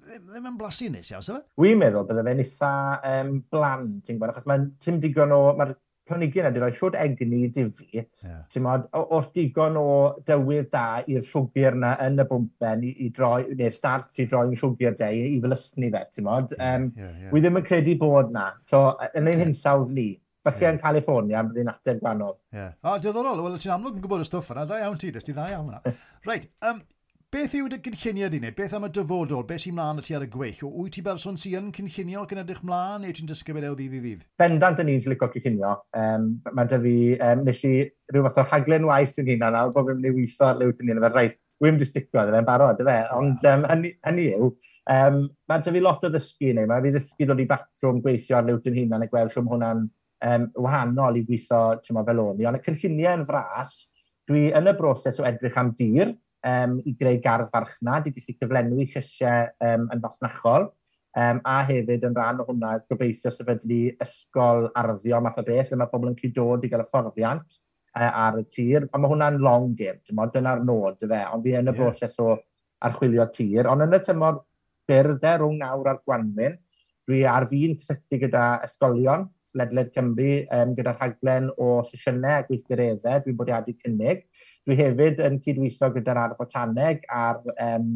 [0.07, 1.41] ddim yn blasu nes iawn, sef?
[1.41, 1.61] E?
[1.61, 2.71] Wi'n meddwl bydde fe'n eitha
[3.11, 5.75] um, bland, ti'n gwybod, achos mae'n tim digon o, mae'r
[6.09, 7.87] planigyn ydy roi siwt egni i difu.
[7.93, 8.85] Yeah.
[8.91, 9.87] os digon o
[10.27, 14.55] dywydd da i'r siwgr na yn y bwmpen i, i droi, neu start i droi'n
[14.59, 16.55] siwgr de, i, i felysni fe, ti'n modd.
[16.57, 17.35] Um, yeah, yeah, yeah.
[17.37, 18.49] Ddim yn credu bod na.
[18.69, 19.43] So, yn ein yeah.
[19.45, 20.09] hinsawdd ni,
[20.47, 20.75] Felly yeah.
[20.75, 22.37] yn California, bydd hi'n ateb gwahanol.
[22.53, 22.59] Ie.
[22.61, 22.75] Yeah.
[22.87, 23.41] O, diddorol.
[23.43, 24.63] Wel, ti'n amlwg yn gwybod y stwff yna.
[24.69, 25.95] Da iawn ti, dys ti dda iawn yna.
[26.29, 26.79] Reit, um,
[27.28, 28.53] beth yw dy gynlluniau di neu?
[28.55, 29.41] Beth am y dyfodol?
[29.47, 30.61] Beth sy'n mlaen y ti ar y gweill?
[30.63, 33.65] O, wyt ti berson sy'n yn cynllunio ac yn edrych mlaen neu ti'n dysgu beth
[33.67, 34.21] o ddydd i ddydd?
[34.39, 35.73] Bendant yn ni'n licio cynllunio.
[35.99, 36.93] Um, mae dy fi,
[37.28, 37.71] um, nes i
[38.13, 40.80] rhyw fath o rhaglen waith yn hynna nawr, bod fi'n mynd i weithio ar lywt
[40.80, 42.95] yn hynna, fel rhaid, wy'n mynd i sticio ar yna'n barod, fe.
[43.17, 44.47] Ond um, hynny, hynny yw,
[44.95, 45.17] um,
[45.51, 48.47] mae dy fi lot o ddysgu neu, mae fi ddysgu dod i batrwm gweithio ar
[48.47, 49.84] lywt yn hynna, neu gweld rhwng hwnna'n
[50.32, 52.47] um, wahanol i gweithio, fel o'n i.
[52.47, 53.84] Ond y cynlluniau yn fras,
[54.32, 56.15] dwi yn y broses o edrych am dir,
[56.47, 60.67] um, i greu gardd farchnad, i gallu cyflenwi llysiau um, yn fasnachol,
[61.17, 65.81] um, a hefyd yn rhan o hwnna gobeithio sefydlu ysgol arddio math o beth, lle
[65.81, 67.57] mae pobl yn cyd dod i gael fforddiant
[67.97, 71.23] uh, ar y tir, a mae hwnna'n long game, dyna'r nod, fe.
[71.33, 71.79] ond fi yn y yeah.
[71.79, 72.35] broses o
[72.87, 74.43] archwilio tir, ond yn y tymor
[74.87, 76.59] byrddau rhwng nawr a'r gwanwyn,
[77.07, 79.27] dwi ar fi'n cysylltu gyda ysgolion,
[79.57, 84.25] ledled Cymru, um, gyda rhaglen o sesiynau a gweithgareddau, dwi'n bwriadu cynnig,
[84.68, 87.91] Dwi hefyd yn cydweithio gyda'r Ardd botaneg ar um,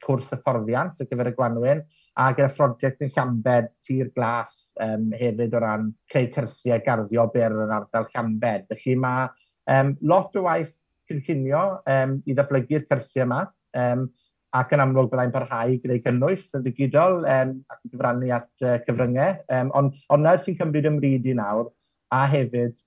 [0.00, 1.82] cwrs hyfforddiant ar gyfer y Gwanwyn,
[2.16, 7.52] a gyda phrosiect yn Llambed Tir Glas um, hefyd o ran creu cyrsiau garddio byr
[7.66, 8.66] yn ardal Llambed.
[8.72, 9.28] Felly, mae
[9.76, 10.72] um, lot o waith
[11.10, 13.44] cynllunio um, i ddatblygu'r cyrsiau yma
[13.76, 14.08] um,
[14.56, 18.78] ac yn amlwg byddai'n parhau gyda'i cynnwys yn ddigidol, um, ac yn gyfrannu at uh,
[18.88, 19.36] cyfryngau.
[19.52, 21.68] Um, ond ond 'na sy'n cymryd ymryd i nawr,
[22.08, 22.80] a hefyd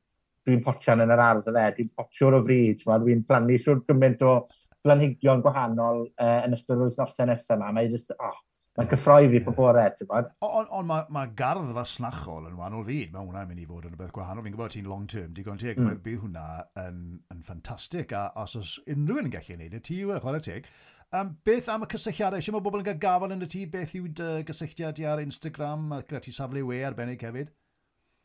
[0.47, 4.41] dwi'n potsian yn yr ardd yle, dwi'n potsiwr o fryd, dwi'n plannu siwr gymaint o
[4.83, 7.71] blanhigion gwahanol uh, yn ystod yr wythnosau nesaf yma.
[7.75, 8.35] Mae'n just, oh,
[8.77, 10.29] mae'n cyffroi fi pob bore, ti'n bod?
[10.43, 13.87] Ond on, mae ma gardd fa snachol yn wahanol fyd, mae hwnna'n mynd i fod
[13.87, 14.43] yn y beth gwahanol.
[14.45, 16.01] Fi'n gwybod ti'n long term, digon teg, mm.
[16.03, 16.47] bydd hwnna
[16.83, 16.99] yn,
[17.33, 20.43] yn ffantastig, a os oes unrhyw yn gallu gwneud y e, ti yw e, chwarae
[20.43, 20.67] teg.
[21.13, 22.41] Um, beth am y cysylltiadau?
[22.41, 23.67] Eisiau mae bobl yn cael gafel yn y tŷ?
[23.71, 27.53] Beth yw dy gysylltiad ar Instagram ac gyda ti safle we arbennig hefyd?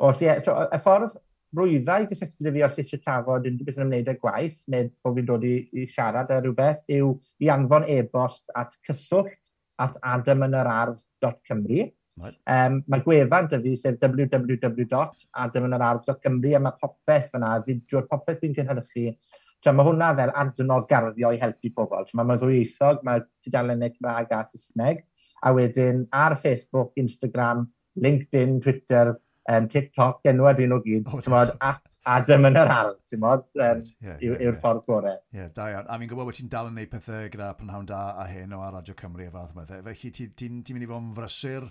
[0.01, 0.39] O, ie.
[0.47, 1.19] So, y ffordd
[1.57, 5.15] rwyddau gysylltu 'da fi os eisiau trafod unrhyw beth yn ymwneud â gwaith, neu bod
[5.19, 7.07] fi'n dod i i siarad ar rhywbeth, yw
[7.45, 9.43] i anfon e-bost at cyswllt
[9.85, 11.81] at adamynyrardd.cymru.
[12.19, 12.39] Right.
[12.51, 19.07] Um, mae gwefan dy fi sef www.adamynyrardd.cymru a mae popeth yna, fideo'r popeth fi'n cynhyrchu.
[19.65, 22.05] So, mae hwnna fel adnodd garddio i helpu pobl.
[22.07, 24.97] So, mae mae'n ddwyieithog, mae tudalennau Cymraeg a Saesneg.
[25.47, 27.61] A wedyn ar Facebook, Instagram,
[28.03, 29.07] LinkedIn, Twitter,
[29.55, 33.45] um, TikTok enwa dyn nhw gyd, oh, mod, at Adam yn yr ardd, ti'n modd,
[33.57, 34.61] um, yeah, yeah, yw'r yeah.
[34.63, 35.19] ffordd gorau.
[35.33, 35.89] Ie, yeah, da iawn.
[35.89, 38.63] A fi'n gwybod bod ti'n dal yn gwneud pethau gyda prynhawn da a hyn o
[38.65, 39.85] Radio Cymru a fath o bethau.
[39.89, 41.69] Felly ti'n ti, ti mynd i fod yn frysur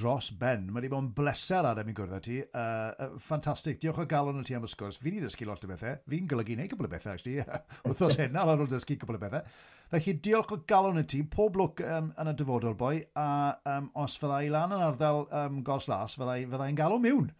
[0.00, 0.66] dros ben.
[0.68, 2.38] Mae wedi bod yn bleser ar ym i gwrdd â ti.
[2.46, 3.80] Uh, uh, ffantastig.
[3.82, 5.00] Diolch o galon y ti am y sgwrs.
[5.02, 5.98] Fi'n i ddysgu lot o bethau.
[6.10, 7.44] Fi'n golygu neu cwbl o bethau, actually.
[7.88, 9.58] Wrthos hynna, ar ôl dysgu cwbl o bethau.
[9.90, 11.20] Felly, diolch o galon y ti.
[11.36, 12.96] Pob lwc um, yn y dyfodol, boi.
[13.18, 13.28] A
[13.76, 17.30] um, os fydda i lan yn ardal um, gors las, fydda i'n galw mewn.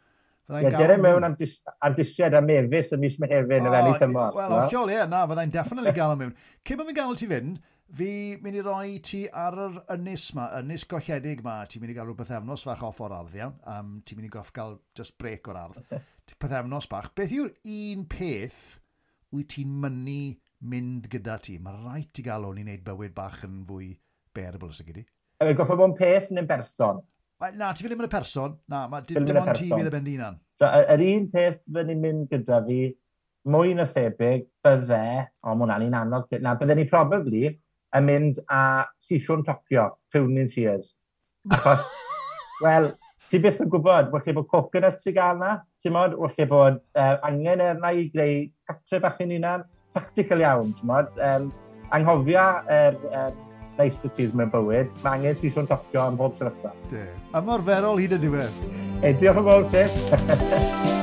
[0.50, 1.52] Ie, dere mewn am, dis,
[1.86, 4.32] am disiad am mefus y mis Mehefin oh, y fel i tymor.
[4.34, 6.32] Wel, ollol, ie, na, fyddai'n definitely gael mewn.
[6.66, 7.60] Cyn bod fi'n gael ti fynd,
[7.96, 11.96] fi mynd i roi ti ar yr ynys ma, ynys golledig ma, ti'n mynd i
[11.96, 15.16] gael rhywbeth efnos fach off o'r ardd iawn, um, ti'n mynd i goff gael just
[15.18, 15.96] break o'r ardd,
[16.42, 17.10] bythefnos bach.
[17.18, 18.60] Beth yw'r un peth
[19.34, 20.20] wyt ti'n mynnu
[20.70, 21.56] mynd gyda ti?
[21.62, 23.94] Mae rhaid ti gael o'n i wneud bywyd bach yn fwy
[24.36, 25.06] bearable sy'n gyda.
[25.42, 27.00] Yn goffa bod yn peth neu'n berson?
[27.56, 28.54] Na, ti ddim yn y person.
[28.68, 30.38] Na, ma, dim ond ti fydd y bend unan.
[30.60, 32.82] Yr un peth fydden ni'n mynd gyda fi,
[33.48, 35.02] mwy na thebyg, bydde,
[35.40, 37.42] o, mae hwnna'n un anodd, na, bydden ni probably
[37.96, 38.62] yn mynd a
[39.06, 40.90] sisiwn tocio, Tuning sears.
[41.50, 41.82] Achos,
[42.62, 42.92] wel,
[43.30, 47.16] ti byth yn gwybod, wrth bod coconut sy'n gael na, ti'n modd, wrth bod uh,
[47.26, 49.66] angen erna i greu catre bach yn unan,
[49.96, 51.10] practical iawn, ti'n modd.
[51.18, 51.50] Um,
[51.96, 53.34] anghofia er, er,
[53.80, 56.74] niceties mewn bywyd, mae angen sisiwn tocio am bob sefyllfa.
[57.40, 58.64] Ymorferol hyd y diwedd.
[59.00, 60.99] Edrych yn fawr, ti.